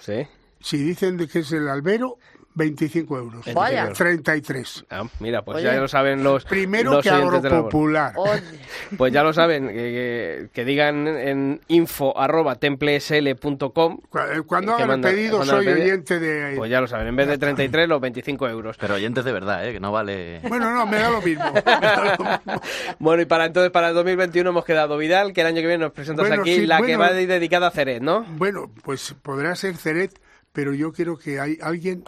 [0.01, 0.27] Sí.
[0.61, 2.19] si dicen de que es el albero,
[2.57, 3.45] 25 euros.
[3.55, 3.93] Vaya.
[3.93, 4.87] 33.
[4.91, 5.65] Ah, mira, pues Oye.
[5.67, 7.11] ya lo saben los Primero los que.
[7.13, 8.43] Oye,
[8.97, 13.99] Pues ya lo saben, que, que- que digan en info arroba templesl.com.
[14.09, 16.57] Cu- eh, Cuando hagan el pedido, soy oyente de...
[16.57, 18.77] Pues ya lo saben, en vez de 33, los 25 euros.
[18.79, 19.73] Pero oyentes de verdad, ¿eh?
[19.75, 20.41] Que no vale...
[20.49, 21.45] Bueno, no, me da lo mismo.
[21.53, 22.63] Me da lo mismo.
[22.99, 25.85] Bueno, y para entonces, para el 2021 hemos quedado Vidal, que el año que viene
[25.85, 28.25] nos presentas Bueno, aquí, sí, la que va dedicada a Ceret, ¿no?
[28.37, 30.19] Bueno, pues podrá ser Ceret,
[30.53, 32.03] pero yo quiero que hay, alguien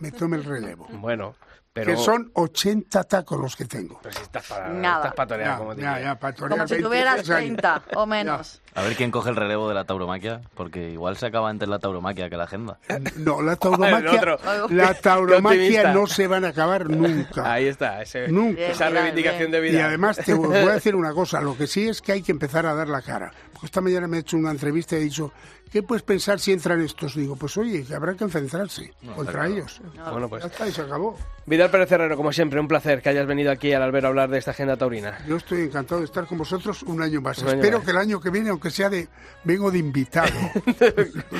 [0.00, 0.86] me tome el relevo.
[0.92, 1.34] Bueno,
[1.72, 1.92] pero...
[1.94, 4.00] Que son 80 tacos los que tengo.
[4.02, 4.96] Pero si estás para, Nada.
[5.04, 7.26] estás para torear, Ya, como te ya, ya, para torear como si 20 tuvieras años.
[7.28, 8.62] 30 o menos.
[8.74, 11.78] A ver quién coge el relevo de la tauromaquia, porque igual se acaba antes la
[11.80, 12.78] tauromaquia que la agenda.
[13.16, 14.38] No, la tauromaquia,
[14.70, 17.52] la tauromaquia no se van a acabar nunca.
[17.52, 18.60] Ahí está, ese- Nunca.
[18.62, 19.62] esa Bien, Vidal, reivindicación bien.
[19.62, 19.86] de Y vida.
[19.86, 22.66] además te voy a decir una cosa, lo que sí es que hay que empezar
[22.66, 23.32] a dar la cara.
[23.52, 25.32] Porque esta mañana me he hecho una entrevista y he dicho,
[25.70, 27.14] ¿qué puedes pensar si entran estos?
[27.14, 29.80] Digo, pues oye, que habrá que enfrentarse contra ellos.
[30.10, 31.16] Bueno, pues Ya está, y se acabó.
[31.46, 34.28] Vidal Pérez Herrero, como siempre, un placer que hayas venido aquí al albero a hablar
[34.28, 35.18] de esta agenda taurina.
[35.26, 37.38] Yo estoy encantado de estar con vosotros un año más.
[37.38, 37.84] Un año Espero más.
[37.86, 39.08] que el año que viene, aunque sea de,
[39.44, 40.28] vengo de invitado,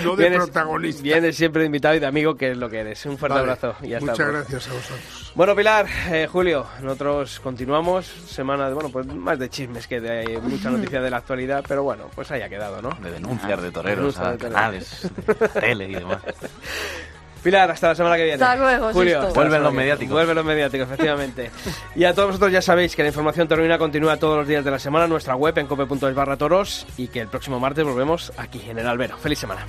[0.05, 1.03] no de Vienes- protagonista.
[1.03, 3.05] Vienes siempre de invitado y de amigo, que es lo que eres.
[3.07, 3.53] Un fuerte Vale.
[3.53, 4.33] abrazo y hasta Muchas pronto.
[4.33, 5.33] gracias a vosotros.
[5.35, 8.07] Bueno, Pilar, eh, Julio, nosotros continuamos.
[8.07, 11.83] Semana de, bueno, pues más de chismes que de mucha noticia de la actualidad, pero
[11.83, 12.91] bueno, pues ahí ha quedado, ¿no?
[13.03, 16.19] De denuncias de toreros a canales, de tele y demás.
[17.43, 18.43] Pilar, hasta la semana que viene.
[18.43, 19.21] Hasta luego, Julio.
[19.21, 20.13] Hasta Vuelven los mediáticos.
[20.13, 21.51] Vuelven los mediáticos, efectivamente.
[21.95, 24.71] y a todos vosotros ya sabéis que la información taurina continúa todos los días de
[24.71, 28.33] la semana en nuestra web en cope.es barra toros y que el próximo martes volvemos
[28.37, 29.17] aquí en el albero.
[29.19, 29.65] Feliz semana.